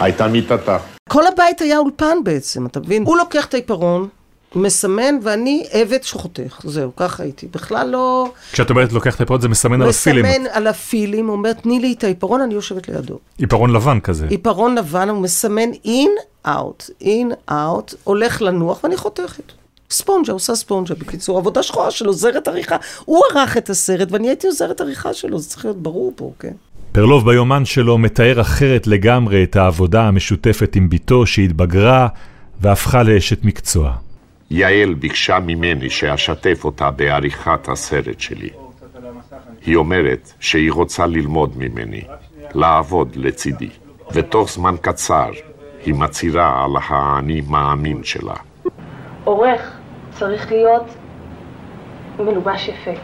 הייתה 0.00 0.28
מיטתה. 0.28 0.78
כל 1.08 1.26
הבית 1.26 1.60
היה 1.60 1.78
אולפן 1.78 2.24
בעצם, 2.24 2.66
אתה 2.66 2.80
מבין? 2.80 3.04
הוא 3.04 3.16
לוקח 3.16 3.46
את 3.46 3.54
העיפרון, 3.54 4.08
מסמן, 4.54 5.18
ואני 5.22 5.66
עבד 5.70 6.02
שחותך. 6.02 6.60
זהו, 6.64 6.96
ככה 6.96 7.22
הייתי. 7.22 7.46
בכלל 7.46 7.88
לא... 7.88 8.30
כשאת 8.52 8.70
אומרת 8.70 8.92
לוקח 8.92 9.14
את 9.14 9.20
העיפרון, 9.20 9.40
זה 9.40 9.48
מסמן 9.48 9.82
על 9.82 9.88
הפילים. 9.88 10.24
מסמן 10.24 10.46
על 10.50 10.66
הפילים, 10.66 11.26
הוא 11.26 11.36
אומר, 11.36 11.52
תני 11.52 11.80
לי 11.80 11.94
את 11.98 12.04
העיפרון, 12.04 12.40
אני 12.40 12.54
יושבת 12.54 12.88
לידו. 12.88 13.18
עיפרון 13.38 13.72
לבן 13.72 14.00
כזה. 14.00 14.26
עיפרון 14.30 14.78
לבן, 14.78 15.08
הוא 15.08 15.22
מסמן 15.22 15.70
אין, 15.84 16.10
אאוט, 16.46 16.90
אין, 17.00 17.32
אאוט, 17.50 17.94
הולך 18.04 18.42
לנוח, 18.42 18.84
ואני 18.84 18.96
חותכת. 18.96 19.52
ספונג'ה, 19.90 20.32
עושה 20.32 20.54
ספונג'ה, 20.54 20.94
בקיצור, 20.94 21.38
עבודה 21.38 21.62
שחורה 21.62 21.90
של 21.90 22.06
עוזרת 22.06 22.48
עריכה. 22.48 22.76
הוא 23.04 23.22
ערך 23.30 23.56
את 23.56 23.70
הסרט, 23.70 24.12
ואני 24.12 24.28
הייתי 24.28 24.46
עוזרת 24.46 24.80
עריכה 24.80 25.14
שלו, 25.14 25.38
זה 25.38 25.48
צריך 25.48 25.64
להיות 25.64 25.82
ברור 25.82 26.12
פה, 26.16 26.32
כן? 26.38 26.52
פרלוב 26.98 27.30
ביומן 27.30 27.64
שלו 27.64 27.98
מתאר 27.98 28.40
אחרת 28.40 28.86
לגמרי 28.86 29.44
את 29.44 29.56
העבודה 29.56 30.02
המשותפת 30.02 30.76
עם 30.76 30.88
בתו 30.88 31.26
שהתבגרה 31.26 32.08
והפכה 32.60 33.02
לאשת 33.02 33.44
מקצוע. 33.44 33.92
יעל 34.50 34.94
ביקשה 34.94 35.38
ממני 35.38 35.90
שאשתף 35.90 36.64
אותה 36.64 36.90
בעריכת 36.90 37.68
הסרט 37.68 38.20
שלי. 38.20 38.48
היא 39.66 39.76
אומרת 39.76 40.32
שהיא 40.40 40.72
רוצה 40.72 41.06
ללמוד 41.06 41.52
ממני, 41.56 42.02
לעבוד 42.54 43.16
לצידי, 43.16 43.70
ותוך 44.12 44.50
זמן 44.50 44.74
קצר 44.80 45.30
היא 45.84 45.94
מצהירה 45.94 46.64
על 46.64 46.70
האני 46.88 47.42
מאמין 47.48 48.04
שלה. 48.04 48.34
עורך 49.24 49.72
צריך 50.10 50.52
להיות 50.52 50.94
מלובש 52.18 52.68
יפה. 52.68 53.00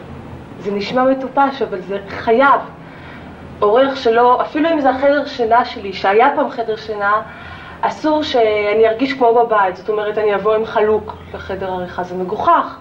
זה 0.60 0.70
נשמע 0.70 1.04
מטופש, 1.04 1.62
אבל 1.62 1.80
זה 1.88 1.98
חייב. 2.08 2.60
עורך 3.60 3.96
שלא, 3.96 4.42
אפילו 4.42 4.68
אם 4.70 4.80
זה 4.80 4.90
החדר 4.90 5.26
שינה 5.26 5.64
שלי, 5.64 5.92
שהיה 5.92 6.28
פעם 6.36 6.50
חדר 6.50 6.76
שינה, 6.76 7.22
אסור 7.80 8.22
שאני 8.22 8.88
ארגיש 8.88 9.12
כמו 9.12 9.34
בבית, 9.34 9.76
זאת 9.76 9.88
אומרת, 9.88 10.18
אני 10.18 10.34
אבוא 10.34 10.54
עם 10.54 10.64
חלוק 10.64 11.16
לחדר 11.34 11.72
עריכה, 11.72 12.02
זה 12.02 12.14
מגוחך. 12.14 12.78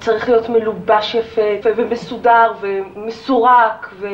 צריך 0.00 0.28
להיות 0.28 0.48
מלובש 0.48 1.14
יפה 1.14 1.70
ומסודר 1.76 2.52
ומסורק 2.60 3.88
ו... 4.00 4.06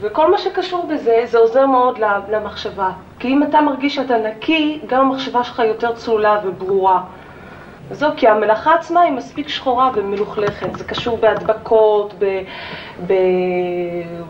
וכל 0.00 0.30
מה 0.30 0.38
שקשור 0.38 0.86
בזה, 0.86 1.22
זה 1.24 1.38
עוזר 1.38 1.66
מאוד 1.66 1.98
למחשבה. 2.28 2.90
כי 3.18 3.28
אם 3.28 3.42
אתה 3.42 3.60
מרגיש 3.60 3.94
שאתה 3.94 4.16
נקי, 4.16 4.80
גם 4.86 5.00
המחשבה 5.00 5.44
שלך 5.44 5.58
יותר 5.58 5.92
צלולה 5.92 6.40
וברורה. 6.44 7.00
וזהו, 7.90 8.10
כי 8.16 8.28
המלאכה 8.28 8.74
עצמה 8.74 9.00
היא 9.00 9.12
מספיק 9.12 9.48
שחורה 9.48 9.90
ומלוכלכת. 9.94 10.76
זה 10.76 10.84
קשור 10.84 11.18
בהדבקות, 11.18 12.14
ב, 12.18 12.40
ב, 13.06 13.14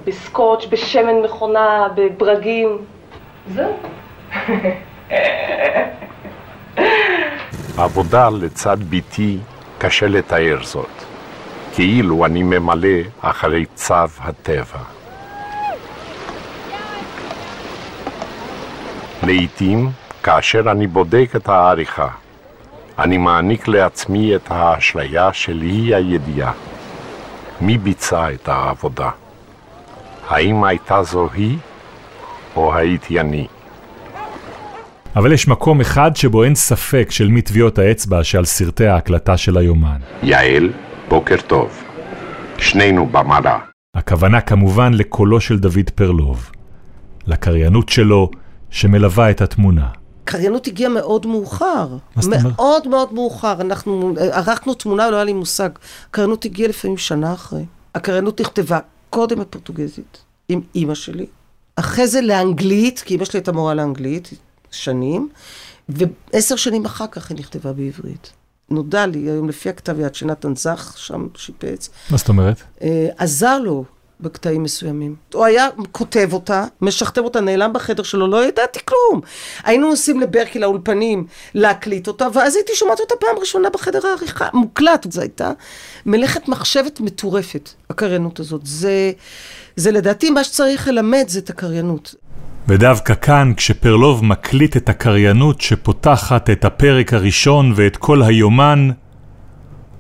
בסקוץ', 0.05 0.67
בשמן 0.71 1.21
מכונה, 1.25 1.87
בברגים. 1.95 2.79
זהו. 3.49 3.73
עבודה 7.79 8.29
לצד 8.31 8.77
ביתי 8.83 9.39
קשה 9.79 10.07
לתאר 10.07 10.59
זאת, 10.63 11.05
כאילו 11.75 12.25
אני 12.25 12.43
ממלא 12.43 12.99
אחרי 13.21 13.67
צו 13.75 13.95
הטבע. 14.21 14.79
לעתים, 19.23 19.91
כאשר 20.23 20.71
אני 20.71 20.87
בודק 20.87 21.31
את 21.37 21.49
העריכה, 21.49 22.09
אני 22.99 23.19
מעניק 23.19 23.69
לעצמי 23.69 24.37
את 24.37 24.47
האשליה 24.51 25.33
של 25.33 25.63
אי 25.63 25.95
הידיעה. 25.95 26.53
מי 27.61 27.79
ביצע 27.79 28.33
את 28.33 28.49
העבודה? 28.49 29.11
האם 30.29 30.65
הייתה 30.65 31.03
זו 31.03 31.29
היא, 31.35 31.59
או 32.57 32.75
הייתי 32.75 33.21
אני? 33.21 33.47
אבל 35.17 35.33
יש 35.33 35.49
מקום 35.49 35.81
אחד 35.81 36.17
שבו 36.17 36.45
אין 36.45 36.55
ספק 36.55 37.07
של 37.11 37.29
מי 37.29 37.43
טביעות 37.43 37.79
האצבע 37.79 38.25
שעל 38.25 38.45
סרטי 38.45 38.87
ההקלטה 38.87 39.37
של 39.37 39.57
היומן. 39.57 39.99
יעל, 40.23 40.73
בוקר 41.09 41.37
טוב. 41.47 41.83
שנינו 42.59 43.07
במראה. 43.07 43.59
הכוונה 43.97 44.41
כמובן 44.41 44.95
לקולו 44.95 45.41
של 45.41 45.59
דוד 45.59 45.91
פרלוב, 45.95 46.51
לקריינות 47.27 47.89
שלו 47.89 48.31
שמלווה 48.71 49.31
את 49.31 49.41
התמונה. 49.41 49.87
קריינות 50.25 50.67
הגיעה 50.67 50.91
מאוד 50.91 51.27
מאוחר. 51.27 51.89
מה 52.17 52.23
זאת 52.23 52.33
אומרת? 52.33 52.43
מאוד 52.57 52.89
מאוד 52.89 53.13
מאוחר. 53.13 53.61
אנחנו 53.61 54.15
ערכנו 54.33 54.75
תמונה, 54.75 55.11
לא 55.11 55.17
היה 55.17 55.25
לי 55.25 55.33
מושג. 55.33 55.71
הקריינות 56.11 56.45
הגיעה 56.45 56.69
לפעמים 56.69 56.97
שנה 56.97 57.33
אחרי. 57.33 57.65
הקריינות 57.95 58.41
נכתבה 58.41 58.79
קודם 59.11 59.41
בפורטוגזית, 59.41 60.19
עם 60.49 60.61
אימא 60.75 60.95
שלי. 60.95 61.27
אחרי 61.77 62.07
זה 62.07 62.21
לאנגלית, 62.21 63.01
כי 63.01 63.15
אימא 63.15 63.25
שלי 63.25 63.39
הייתה 63.39 63.53
מורה 63.53 63.75
לאנגלית, 63.75 64.31
שנים, 64.71 65.29
ועשר 65.89 66.57
שנים 66.57 66.85
אחר 66.85 67.07
כך 67.07 67.31
היא 67.31 67.39
נכתבה 67.39 67.73
בעברית. 67.73 68.33
נודע 68.71 69.07
לי, 69.07 69.19
היום 69.19 69.49
לפי 69.49 69.69
הכתב 69.69 70.01
יד 70.01 70.15
שנתן 70.15 70.57
זך, 70.57 70.95
שם 70.97 71.27
שיפץ, 71.37 71.91
מה 72.11 72.17
זאת 72.17 72.29
אומרת? 72.29 72.63
אה, 72.83 73.09
עזר 73.17 73.59
לו 73.59 73.85
בקטעים 74.21 74.63
מסוימים. 74.63 75.15
הוא 75.35 75.45
היה 75.45 75.69
כותב 75.93 76.29
אותה, 76.33 76.65
משכתב 76.81 77.21
אותה, 77.21 77.41
נעלם 77.41 77.73
בחדר 77.73 78.03
שלו, 78.03 78.27
לא 78.27 78.45
ידעתי 78.45 78.81
כלום. 78.85 79.21
היינו 79.65 79.91
נוסעים 79.91 80.21
לברקי 80.21 80.59
לאולפנים 80.59 81.27
להקליט 81.55 82.09
אותה, 82.09 82.27
ואז 82.35 82.57
הייתי 82.57 82.73
שומעת 82.75 83.01
אותה 83.01 83.15
פעם 83.21 83.39
ראשונה 83.41 83.71
בחדר 83.71 84.07
העריכה, 84.07 84.49
מוקלט. 84.53 85.07
זו 85.13 85.21
הייתה 85.21 85.53
מלאכת 86.07 86.49
מחשבת 86.49 87.01
מטורפת, 87.01 87.71
הקריינות 87.91 88.41
הזאת. 88.41 88.61
זה, 88.65 89.13
זה 89.77 89.91
לדעתי 89.91 90.31
מה 90.31 90.45
שצריך 90.45 90.89
ללמד 90.89 91.25
זה 91.29 91.39
את 91.39 91.51
הקריינות. 91.51 92.15
ודווקא 92.69 93.15
כאן, 93.15 93.53
כשפרלוב 93.57 94.25
מקליט 94.25 94.77
את 94.77 94.89
הקריינות 94.89 95.61
שפותחת 95.61 96.51
את 96.51 96.65
הפרק 96.65 97.13
הראשון 97.13 97.73
ואת 97.77 97.97
כל 97.97 98.23
היומן, 98.23 98.91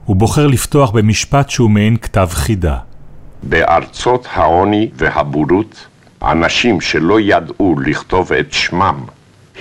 הוא 0.04 0.16
בוחר 0.16 0.46
לפתוח 0.46 0.90
במשפט 0.90 1.50
שהוא 1.50 1.70
מעין 1.70 1.96
כתב 1.96 2.28
חידה. 2.30 2.78
בארצות 3.48 4.26
העוני 4.32 4.90
והבורות, 4.94 5.86
אנשים 6.22 6.80
שלא 6.80 7.20
ידעו 7.20 7.80
לכתוב 7.80 8.32
את 8.32 8.52
שמם, 8.52 9.00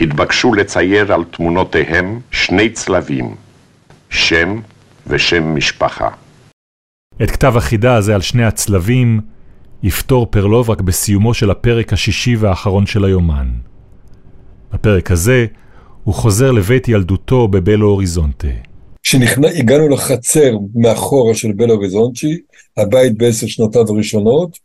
התבקשו 0.02 0.54
לצייר 0.54 1.14
על 1.14 1.24
תמונותיהם 1.24 2.20
שני 2.32 2.70
צלבים, 2.70 3.36
שם 4.10 4.60
ושם 5.08 5.56
משפחה. 5.56 6.10
את 7.24 7.32
כתב 7.32 7.58
החידה 7.58 7.96
הזה 7.96 8.16
על 8.16 8.22
שני 8.22 8.44
הצלבים 8.44 9.22
יפתור 9.84 10.28
פרלוב 10.30 10.70
רק 10.70 10.82
בסיומו 10.82 11.34
של 11.34 11.52
הפרק 11.52 11.94
השישי 11.94 12.36
והאחרון 12.36 12.86
של 12.86 13.06
היומן. 13.06 13.48
בפרק 14.74 15.12
הזה 15.12 15.46
הוא 16.04 16.16
חוזר 16.16 16.52
לבית 16.52 16.88
ילדותו 16.88 17.48
בבלו 17.48 17.88
אוריזונטה. 17.88 18.48
כשהגענו 19.04 19.90
לחצר 19.90 20.58
מאחורה 20.76 21.36
של 21.36 21.52
בלו 21.52 21.74
אוריזונטי, 21.74 22.38
הבית 22.78 23.18
בעשר 23.18 23.48
שנותיו 23.48 23.90
הראשונות, 23.90 24.58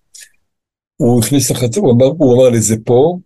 הוא 0.97 1.21
הכניס 1.21 1.51
לחצר, 1.51 1.81
הוא 1.81 1.93
אמר, 1.93 2.07
הוא 2.07 2.35
אמר 2.37 2.49
לי, 2.49 2.61
זה 2.61 2.77
פה. 2.85 3.19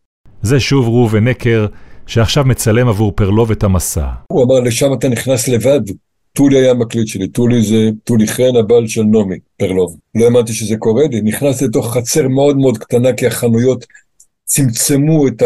זה 0.43 0.61
שוב 0.61 0.87
ראובן 0.87 1.29
נקר, 1.29 1.67
שעכשיו 2.07 2.45
מצלם 2.45 2.89
עבור 2.89 3.13
פרלוב 3.13 3.51
את 3.51 3.63
המסע. 3.63 4.07
הוא 4.33 4.45
אמר, 4.45 4.61
לשם 4.61 4.93
אתה 4.93 5.09
נכנס 5.09 5.49
לבד. 5.49 5.81
טולי 6.33 6.59
היה 6.59 6.71
המקליט 6.71 7.07
שלי, 7.07 7.29
טולי 7.29 7.63
זה 7.63 7.91
טולי 8.05 8.27
חן, 8.27 8.57
הבעל 8.59 8.87
של 8.87 9.03
נעמי 9.03 9.37
פרלוב. 9.57 9.97
לא 10.15 10.25
האמנתי 10.25 10.53
שזה 10.53 10.77
קורה 10.77 11.05
לי, 11.11 11.21
נכנס 11.21 11.63
לתוך 11.63 11.95
חצר 11.97 12.29
מאוד 12.29 12.57
מאוד 12.57 12.79
קטנה, 12.79 13.13
כי 13.13 13.27
החנויות 13.27 13.87
צמצמו 14.45 15.29
את 15.29 15.43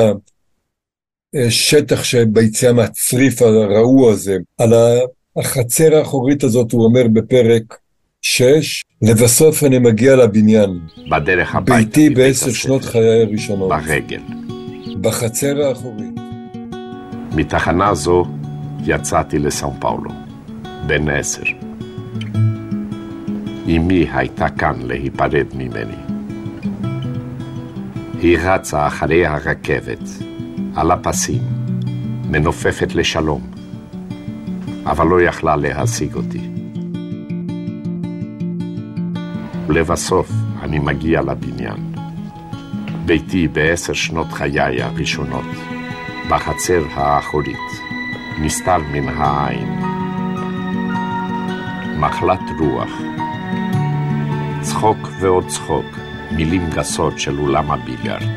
השטח 1.47 2.05
שביציאה 2.05 2.73
מהצריף 2.73 3.43
הרעוע 3.43 4.13
הזה. 4.13 4.37
על 4.59 4.73
החצר 5.37 5.97
האחורית 5.97 6.45
הזאת, 6.45 6.73
הוא 6.73 6.85
אומר 6.85 7.03
בפרק 7.13 7.79
6, 8.23 8.85
לבסוף 9.03 9.65
אני 9.65 9.79
מגיע 9.79 10.17
לבניין. 10.17 10.81
בדרך 11.11 11.55
הביתה. 11.55 11.77
ביתי 11.79 12.11
בעשר 12.11 12.53
שנות 12.53 12.85
חיי 12.85 13.23
הראשונות. 13.23 13.69
ברגל. 13.69 14.21
בחצר 15.01 15.63
האחורית. 15.63 16.15
מתחנה 17.33 17.95
זו 17.95 18.25
יצאתי 18.85 19.39
לסאו 19.39 19.73
פאולו, 19.81 20.11
בן 20.87 21.09
עשר. 21.09 21.43
אמי 23.69 24.07
הייתה 24.13 24.49
כאן 24.49 24.83
להיפרד 24.83 25.47
ממני. 25.55 25.97
היא 28.21 28.39
רצה 28.39 28.87
אחרי 28.87 29.27
הרכבת, 29.27 30.09
על 30.75 30.91
הפסים, 30.91 31.43
מנופפת 32.31 32.95
לשלום, 32.95 33.51
אבל 34.87 35.07
לא 35.07 35.21
יכלה 35.23 35.57
להשיג 35.57 36.15
אותי. 36.15 36.51
ולבסוף 39.67 40.31
אני 40.63 40.79
מגיע 40.79 41.23
לבניין. 41.23 41.93
ביתי 43.07 43.49
בעשר 43.49 43.93
שנות 43.93 44.33
חיי 44.33 44.83
הראשונות, 44.83 45.45
בחצר 46.31 46.83
האחורית, 46.95 47.71
נסתר 48.41 48.79
מן 48.93 49.09
העין. 49.09 49.81
מחלת 51.99 52.41
רוח, 52.61 52.91
צחוק 54.61 55.09
ועוד 55.21 55.47
צחוק, 55.47 55.87
מילים 56.31 56.71
גסות 56.71 57.19
של 57.19 57.39
אולם 57.39 57.71
הביליארד. 57.71 58.37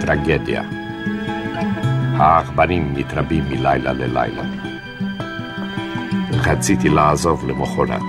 טרגדיה, 0.00 0.62
העכברים 2.18 2.94
מתרבים 2.94 3.44
מלילה 3.48 3.92
ללילה. 3.92 4.42
רציתי 6.32 6.88
לעזוב 6.88 7.48
למחרת. 7.48 8.02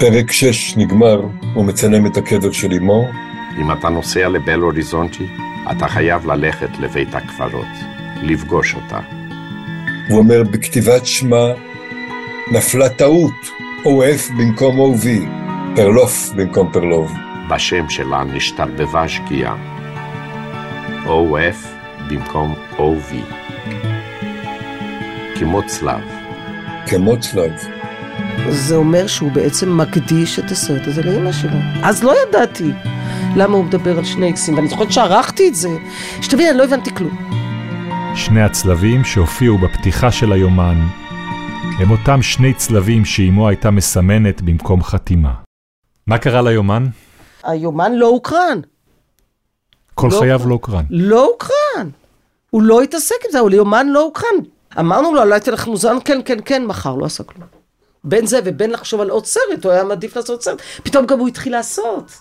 פרק 0.00 0.32
6 0.32 0.76
נגמר, 0.76 1.20
הוא 1.54 1.64
מצלם 1.64 2.06
את 2.06 2.16
הקבר 2.16 2.52
של 2.52 2.72
אמו. 2.72 3.08
אם 3.60 3.72
אתה 3.72 3.88
נוסע 3.88 4.28
לבל 4.28 4.62
אוריזונטי, 4.62 5.26
אתה 5.70 5.88
חייב 5.88 6.26
ללכת 6.26 6.78
לבית 6.78 7.14
הקברות, 7.14 7.66
לפגוש 8.22 8.74
אותה. 8.74 9.00
הוא 10.08 10.18
אומר, 10.18 10.42
בכתיבת 10.42 11.06
שמה 11.06 11.46
נפלה 12.52 12.88
טעות, 12.88 13.50
OF 13.84 14.32
במקום 14.38 14.94
OV, 14.94 15.06
פרלוף 15.76 16.30
במקום 16.36 16.72
פרלוב. 16.72 17.12
בשם 17.50 17.88
שלה 17.88 18.24
נשתרבבה 18.24 19.08
שגיאה. 19.08 19.54
OF 21.04 21.81
במקום 22.08 22.54
OV. 22.76 23.14
כמו 25.38 25.66
צלב. 25.66 26.00
כמו 26.86 27.20
צלב. 27.20 27.52
זה 28.48 28.76
אומר 28.76 29.06
שהוא 29.06 29.32
בעצם 29.32 29.78
מקדיש 29.78 30.38
את 30.38 30.50
הסרט 30.50 30.86
הזה 30.86 31.02
לאמא 31.02 31.32
שלו. 31.32 31.58
אז 31.82 32.04
לא 32.04 32.14
ידעתי 32.28 32.70
למה 33.36 33.56
הוא 33.56 33.64
מדבר 33.64 33.98
על 33.98 34.04
שני 34.04 34.30
אקסים, 34.30 34.54
ואני 34.54 34.68
זוכרת 34.68 34.92
שערכתי 34.92 35.48
את 35.48 35.54
זה. 35.54 35.68
שתבין, 36.20 36.48
אני 36.48 36.58
לא 36.58 36.64
הבנתי 36.64 36.94
כלום. 36.94 37.30
שני 38.14 38.42
הצלבים 38.42 39.04
שהופיעו 39.04 39.58
בפתיחה 39.58 40.10
של 40.10 40.32
היומן 40.32 40.80
הם 41.78 41.90
אותם 41.90 42.22
שני 42.22 42.54
צלבים 42.54 43.04
שאימו 43.04 43.48
הייתה 43.48 43.70
מסמנת 43.70 44.42
במקום 44.42 44.82
חתימה. 44.82 45.34
מה 46.06 46.18
קרה 46.18 46.42
ליומן? 46.42 46.86
היומן 47.44 47.92
לא 47.92 48.06
הוקרן. 48.06 48.60
כל 49.94 50.08
לא 50.12 50.18
חייו. 50.18 50.40
לא 50.48 50.52
הוקרן. 50.52 50.84
לא 50.90 51.26
הוקרן. 51.26 51.61
הוא 52.50 52.62
לא 52.62 52.82
התעסק 52.82 53.16
עם 53.24 53.32
זה, 53.32 53.40
אבל 53.40 53.54
יומן 53.54 53.86
לא 53.88 54.02
הוקרן. 54.02 54.36
אמרנו 54.78 55.14
לו, 55.14 55.22
אולי 55.22 55.36
אתן 55.36 55.52
לך 55.52 55.66
מוזיאון, 55.66 55.98
כן, 56.04 56.20
כן, 56.24 56.38
כן, 56.44 56.66
מחר, 56.66 56.96
לא 56.96 57.04
עשה 57.04 57.24
כלום. 57.24 57.46
בין 58.04 58.26
זה 58.26 58.40
ובין 58.44 58.70
לחשוב 58.70 59.00
על 59.00 59.10
עוד 59.10 59.26
סרט, 59.26 59.64
הוא 59.64 59.72
היה 59.72 59.84
מעדיף 59.84 60.16
לעשות 60.16 60.42
סרט. 60.42 60.62
פתאום 60.82 61.06
גם 61.06 61.18
הוא 61.18 61.28
התחיל 61.28 61.52
לעשות. 61.52 62.12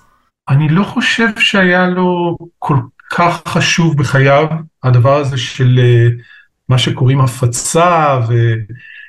אני 0.50 0.70
לא 0.70 0.84
חושב 0.84 1.28
שהיה 1.40 1.88
לו 1.88 2.38
כל 2.60 2.76
כך 3.12 3.42
חשוב 3.48 3.98
בחייו, 3.98 4.46
הדבר 4.84 5.18
הזה 5.18 5.38
של 5.38 5.80
אה, 5.80 6.08
מה 6.70 6.78
שקוראים 6.78 7.22
הפצה 7.22 8.20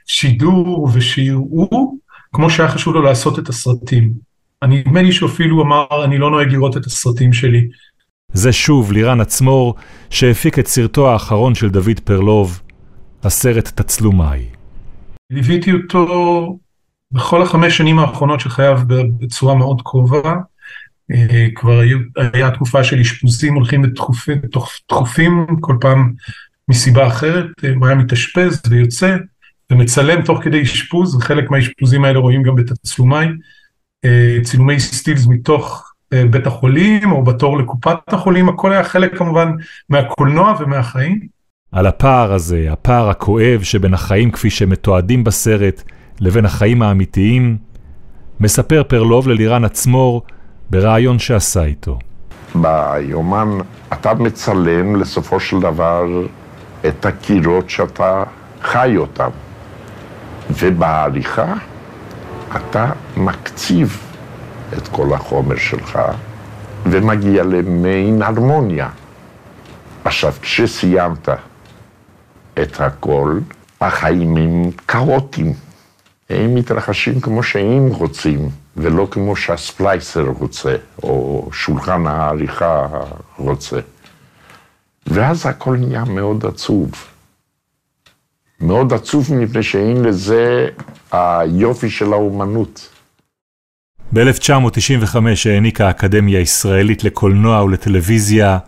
ושידור 0.08 0.90
ושיראו, 0.94 1.96
כמו 2.32 2.50
שהיה 2.50 2.68
חשוב 2.68 2.94
לו 2.94 3.02
לעשות 3.02 3.38
את 3.38 3.48
הסרטים. 3.48 4.12
אני, 4.62 4.82
נדמה 4.86 5.02
לי 5.02 5.12
שאפילו 5.12 5.62
אמר, 5.62 6.04
אני 6.04 6.18
לא 6.18 6.30
נוהג 6.30 6.52
לראות 6.52 6.76
את 6.76 6.86
הסרטים 6.86 7.32
שלי. 7.32 7.68
זה 8.32 8.52
שוב 8.52 8.92
לירן 8.92 9.20
עצמור, 9.20 9.74
שהפיק 10.10 10.58
את 10.58 10.66
סרטו 10.66 11.12
האחרון 11.12 11.54
של 11.54 11.68
דוד 11.68 12.00
פרלוב, 12.04 12.60
הסרט 13.22 13.68
תצלומיי. 13.68 14.46
ליוויתי 15.30 15.72
אותו 15.72 16.58
בכל 17.12 17.42
החמש 17.42 17.76
שנים 17.76 17.98
האחרונות 17.98 18.40
של 18.40 18.50
חייו 18.50 18.80
בצורה 18.88 19.54
מאוד 19.54 19.82
קרובה. 19.82 20.34
אה, 21.12 21.48
כבר 21.54 21.78
היו, 21.78 21.98
היה 22.32 22.50
תקופה 22.50 22.84
של 22.84 23.00
אשפוזים 23.00 23.54
הולכים 23.54 23.84
לתכופים, 23.84 24.40
תכופים 24.86 25.46
כל 25.60 25.76
פעם 25.80 26.12
מסיבה 26.68 27.06
אחרת, 27.06 27.46
אה, 27.64 27.70
הוא 27.74 27.86
היה 27.86 27.96
מתאשפז 27.96 28.62
ויוצא 28.70 29.16
ומצלם 29.70 30.22
תוך 30.22 30.44
כדי 30.44 30.62
אשפוז, 30.62 31.14
וחלק 31.14 31.50
מהאשפוזים 31.50 32.04
האלה 32.04 32.18
רואים 32.18 32.42
גם 32.42 32.54
בתצלומיי, 32.54 33.28
אה, 34.04 34.38
צילומי 34.44 34.80
סטילס 34.80 35.26
מתוך 35.26 35.91
בית 36.30 36.46
החולים 36.46 37.12
או 37.12 37.24
בתור 37.24 37.58
לקופת 37.58 37.98
החולים, 38.12 38.48
הכל 38.48 38.72
היה 38.72 38.84
חלק 38.84 39.18
כמובן 39.18 39.52
מהקולנוע 39.88 40.54
ומהחיים. 40.60 41.18
על 41.72 41.86
הפער 41.86 42.32
הזה, 42.32 42.68
הפער 42.70 43.10
הכואב 43.10 43.60
שבין 43.62 43.94
החיים 43.94 44.30
כפי 44.30 44.50
שמתועדים 44.50 45.24
בסרט 45.24 45.82
לבין 46.20 46.44
החיים 46.44 46.82
האמיתיים, 46.82 47.56
מספר 48.40 48.82
פרלוב 48.88 49.28
ללירן 49.28 49.64
עצמור 49.64 50.22
בריאיון 50.70 51.18
שעשה 51.18 51.64
איתו. 51.64 51.98
ביומן 52.54 53.48
אתה 53.92 54.14
מצלם 54.14 54.96
לסופו 54.96 55.40
של 55.40 55.60
דבר 55.60 56.04
את 56.88 57.06
הקירות 57.06 57.70
שאתה 57.70 58.24
חי 58.62 58.96
אותם, 58.96 59.30
ובעריכה 60.50 61.54
אתה 62.56 62.92
מקציב 63.16 64.11
את 64.78 64.88
כל 64.88 65.14
החומר 65.14 65.56
שלך 65.56 65.98
ומגיע 66.84 67.42
למעין 67.42 68.22
הרמוניה. 68.22 68.88
עכשיו, 70.04 70.32
כשסיימת 70.42 71.28
את 72.62 72.80
הכל, 72.80 73.38
החיים 73.80 74.36
הם 74.36 74.70
כאוטיים. 74.88 75.54
הם 76.30 76.54
מתרחשים 76.54 77.20
כמו 77.20 77.42
שהם 77.42 77.86
רוצים, 77.86 78.48
ולא 78.76 79.08
כמו 79.10 79.36
שהספלייסר 79.36 80.24
רוצה, 80.38 80.76
או 81.02 81.48
שולחן 81.52 82.06
העריכה 82.06 82.86
רוצה. 83.36 83.80
ואז 85.06 85.46
הכל 85.46 85.76
נהיה 85.76 86.04
מאוד 86.04 86.46
עצוב. 86.46 86.90
מאוד 88.60 88.92
עצוב 88.92 89.34
מפני 89.34 89.62
שאין 89.62 90.04
לזה 90.04 90.68
היופי 91.12 91.90
של 91.90 92.12
האומנות. 92.12 92.88
ב-1995 94.12 95.16
העניקה 95.50 95.86
האקדמיה 95.86 96.38
הישראלית 96.38 97.04
לקולנוע 97.04 97.62
ולטלוויזיה 97.62 98.58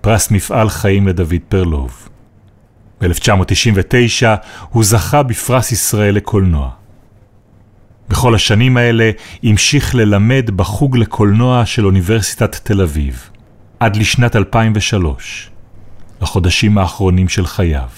פרס 0.00 0.30
מפעל 0.30 0.68
חיים 0.68 1.08
לדוד 1.08 1.34
פרלוב. 1.48 2.08
ב-1999 3.00 4.26
הוא 4.68 4.84
זכה 4.84 5.22
בפרס 5.22 5.72
ישראל 5.72 6.14
לקולנוע. 6.14 6.70
בכל 8.08 8.34
השנים 8.34 8.76
האלה 8.76 9.10
המשיך 9.42 9.94
ללמד 9.94 10.50
בחוג 10.56 10.96
לקולנוע 10.96 11.66
של 11.66 11.86
אוניברסיטת 11.86 12.56
תל 12.62 12.80
אביב, 12.80 13.30
עד 13.80 13.96
לשנת 13.96 14.36
2003, 14.36 15.50
לחודשים 16.20 16.78
האחרונים 16.78 17.28
של 17.28 17.46
חייו. 17.46 17.88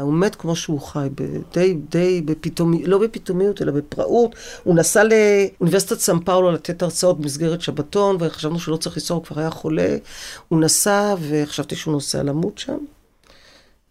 הוא 0.00 0.14
מת 0.14 0.34
כמו 0.34 0.56
שהוא 0.56 0.80
חי, 0.80 1.08
די, 1.54 1.74
די 1.88 2.20
בפתאומיות, 2.20 2.88
לא 2.88 2.98
בפתאומיות, 2.98 3.62
אלא 3.62 3.72
בפראות. 3.72 4.34
הוא 4.64 4.76
נסע 4.76 5.02
לאוניברסיטת 5.04 5.98
סן 5.98 6.18
פאולו 6.20 6.52
לתת 6.52 6.82
הרצאות 6.82 7.20
במסגרת 7.20 7.60
שבתון, 7.60 8.16
וחשבנו 8.20 8.58
שהוא 8.58 8.72
לא 8.72 8.76
צריך 8.76 8.96
לנסוע, 8.96 9.16
הוא 9.16 9.24
כבר 9.24 9.40
היה 9.40 9.50
חולה. 9.50 9.96
הוא 10.48 10.60
נסע, 10.60 11.14
וחשבתי 11.20 11.76
שהוא 11.76 11.92
נוסע 11.92 12.22
למות 12.22 12.58
שם. 12.58 12.78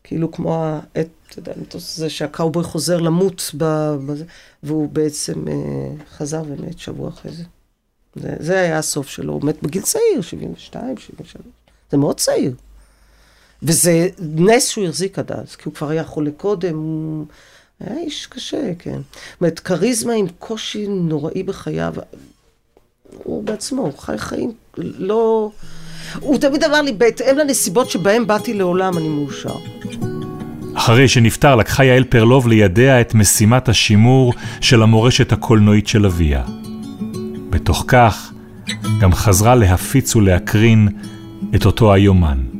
כאילו 0.03 0.31
כמו 0.31 0.55
העת, 0.55 1.07
אתה 1.29 1.39
יודע, 1.39 1.51
המטוס 1.55 1.97
הזה 1.97 2.09
שהקאובוי 2.09 2.63
חוזר 2.63 2.97
למות, 2.97 3.51
בזה, 3.57 4.25
והוא 4.63 4.89
בעצם 4.89 5.47
אה, 5.47 5.53
חזר 6.17 6.43
ומת 6.47 6.79
שבוע 6.79 7.09
אחרי 7.09 7.31
זה. 7.31 7.43
זה. 8.15 8.35
זה 8.39 8.59
היה 8.59 8.77
הסוף 8.77 9.07
שלו, 9.07 9.33
הוא 9.33 9.45
מת 9.45 9.63
בגיל 9.63 9.81
צעיר, 9.81 10.21
72, 10.21 10.97
73. 10.97 11.43
זה 11.91 11.97
מאוד 11.97 12.17
צעיר. 12.17 12.53
וזה 13.63 14.07
נס 14.19 14.69
שהוא 14.69 14.85
החזיק 14.85 15.19
עד 15.19 15.31
אז, 15.31 15.55
כי 15.55 15.63
הוא 15.65 15.73
כבר 15.73 15.89
היה 15.89 16.03
חולה 16.03 16.31
קודם, 16.37 16.75
הוא 16.75 17.25
היה 17.79 17.99
איש 17.99 18.25
קשה, 18.25 18.71
כן. 18.79 18.91
זאת 18.91 19.41
אומרת, 19.41 19.59
כריזמה 19.59 20.13
עם 20.13 20.25
קושי 20.39 20.87
נוראי 20.87 21.43
בחייו, 21.43 21.93
הוא 23.23 23.43
בעצמו, 23.43 23.81
הוא 23.81 23.97
חי 23.97 24.17
חיים 24.17 24.51
לא... 24.77 25.51
הוא 26.19 26.37
תמיד 26.37 26.63
אמר 26.63 26.81
לי, 26.81 26.93
בהתאם 26.93 27.37
לנסיבות 27.37 27.89
שבהן 27.89 28.27
באתי 28.27 28.53
לעולם, 28.53 28.97
אני 28.97 29.07
מאושר. 29.07 29.55
אחרי 30.73 31.07
שנפטר 31.07 31.55
לקחה 31.55 31.83
יעל 31.83 32.03
פרלוב 32.03 32.47
לידיה 32.47 33.01
את 33.01 33.13
משימת 33.13 33.69
השימור 33.69 34.33
של 34.61 34.81
המורשת 34.81 35.31
הקולנועית 35.31 35.87
של 35.87 36.05
אביה. 36.05 36.43
בתוך 37.49 37.85
כך, 37.87 38.31
גם 38.99 39.13
חזרה 39.13 39.55
להפיץ 39.55 40.15
ולהקרין 40.15 40.87
את 41.55 41.65
אותו 41.65 41.93
היומן. 41.93 42.52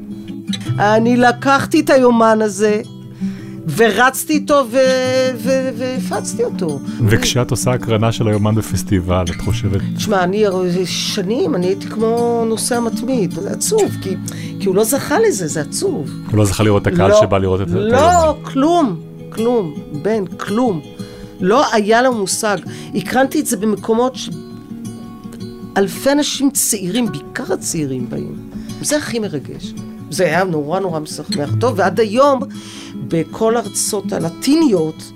אני 0.80 1.18
לקחתי 1.18 1.80
את 1.80 1.89
היומן 1.89 2.41
הזה, 2.41 2.82
ורצתי 3.76 4.34
איתו 4.34 4.66
והפצתי 5.78 6.44
אותו. 6.44 6.80
וכשאת 7.08 7.52
עושה 7.52 7.72
הקרנה 7.72 8.12
של 8.12 8.28
היומן 8.28 8.56
בפסטיבל, 8.56 9.24
את 9.24 9.41
חושבת... 9.41 9.82
תשמע, 9.96 10.24
אני 10.24 10.46
שנים, 10.86 11.56
אני 11.56 11.66
הייתי 11.66 11.88
כמו 11.88 12.44
נוסע 12.48 12.80
מתמיד, 12.80 13.32
זה 13.32 13.52
עצוב, 13.52 13.91
כי, 14.02 14.16
כי 14.60 14.68
הוא 14.68 14.76
לא 14.76 14.84
זכה 14.84 15.20
לזה, 15.20 15.48
זה 15.48 15.62
עצוב. 15.62 16.10
הוא 16.32 16.38
לא 16.38 16.46
זכה 16.46 16.64
לראות 16.64 16.82
את 16.82 16.88
הקהל 16.88 17.10
לא, 17.10 17.22
שבא 17.22 17.38
לראות 17.38 17.62
את 17.62 17.68
לא, 17.70 17.80
היומן. 17.80 17.91
לא, 17.91 18.38
כלום, 18.41 19.00
כלום, 19.30 19.74
בן, 20.02 20.26
כלום. 20.26 20.82
לא 21.41 21.74
היה 21.74 22.02
לו 22.02 22.14
מושג. 22.14 22.58
הקרנתי 22.96 23.39
את 23.39 23.46
זה 23.46 23.58
במקומות 23.58 24.16
ש... 24.16 24.30
אלפי 25.78 26.12
אנשים 26.12 26.52
צעירים, 26.52 27.06
בעיקר 27.12 27.54
הצעירים 27.54 28.10
באים. 28.10 28.50
זה 28.82 28.98
הכי 28.98 29.20
מרגש. 29.20 29.74
זה 30.14 30.26
היה 30.26 30.43
נורא 30.43 30.80
נורא 30.80 30.99
משמח 30.99 31.49
טוב, 31.59 31.74
ועד 31.78 31.99
היום 31.99 32.39
בכל 33.07 33.57
ארצות 33.57 34.14
הלטיניות 34.14 35.11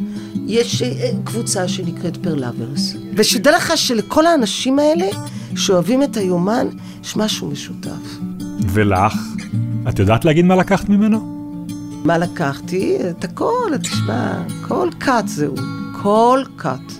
יש 0.47 0.81
אה, 0.81 1.09
קבוצה 1.23 1.67
שנקראת 1.67 2.17
פרלאברס. 2.17 2.95
ושתדע 3.13 3.57
לך 3.57 3.73
שלכל 3.75 4.25
האנשים 4.25 4.79
האלה 4.79 5.07
שאוהבים 5.55 6.03
את 6.03 6.17
היומן, 6.17 6.67
יש 7.03 7.17
משהו 7.17 7.47
משותף. 7.47 8.17
ולך? 8.59 9.13
את 9.89 9.99
יודעת 9.99 10.25
להגיד 10.25 10.45
מה 10.45 10.55
לקחת 10.55 10.89
ממנו? 10.89 11.37
מה 12.03 12.17
לקחתי? 12.17 12.97
את 13.09 13.23
הכל, 13.23 13.71
תשמע, 13.81 14.41
כל 14.67 14.89
קאט 14.97 15.27
זהו. 15.27 15.55
כל 16.01 16.43
קאט. 16.55 16.93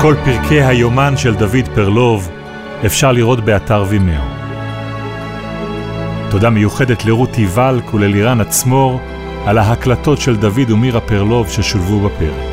כל 0.00 0.14
פרקי 0.24 0.62
היומן 0.62 1.16
של 1.16 1.34
דוד 1.34 1.68
פרלוב 1.74 2.30
אפשר 2.86 3.12
לראות 3.12 3.40
באתר 3.44 3.84
וימאו. 3.88 4.22
תודה 6.30 6.50
מיוחדת 6.50 7.04
לרותי 7.04 7.46
ולק 7.54 7.94
וללירן 7.94 8.40
עצמור 8.40 9.00
על 9.46 9.58
ההקלטות 9.58 10.20
של 10.20 10.36
דוד 10.36 10.70
ומירה 10.70 11.00
פרלוב 11.00 11.48
ששולבו 11.48 12.00
בפרק. 12.00 12.47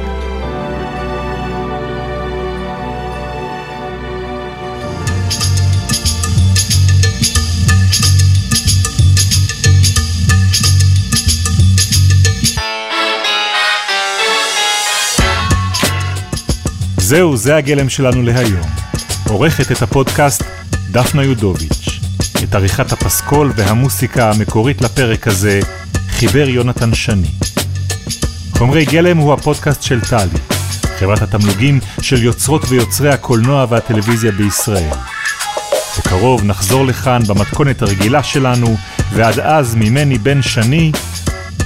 זהו, 17.06 17.38
זה 17.38 17.56
הגלם 17.56 17.90
שלנו 17.90 18.22
להיום. 18.22 18.68
עורכת 19.30 19.72
את 19.72 19.82
הפודקאסט 19.82 20.44
דפנה 20.92 21.24
יודוביץ'. 21.24 22.00
את 22.44 22.56
עריכת 22.56 22.92
הפסקול 22.92 23.52
והמוסיקה 23.56 24.32
המקורית 24.32 24.82
לפרק 24.82 25.28
הזה 25.28 25.60
חיבר 26.10 26.50
יונתן 26.50 26.94
שני. 26.94 27.28
חומרי 28.58 28.86
גלם 28.86 29.18
הוא 29.18 29.34
הפודקאסט 29.34 29.84
של 29.84 30.02
טלי, 30.02 30.40
חברת 31.00 31.22
התמלוגים 31.22 31.80
של 32.02 32.24
יוצרות 32.24 32.62
ויוצרי 32.70 33.10
הקולנוע 33.10 33.66
והטלוויזיה 33.70 34.32
בישראל. 34.32 34.94
בקרוב 36.00 36.44
נחזור 36.44 36.86
לכאן 36.86 37.24
במתכונת 37.28 37.82
הרגילה 37.82 38.24
שלנו, 38.24 38.78
ועד 39.14 39.40
אז 39.40 39.76
ממני 39.76 40.18
בן 40.18 40.42
שני, 40.42 40.92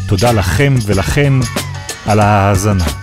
תודה 0.08 0.32
לכם 0.32 0.76
ולכן 0.86 1.34
על 2.06 2.20
ההאזנה. 2.20 2.99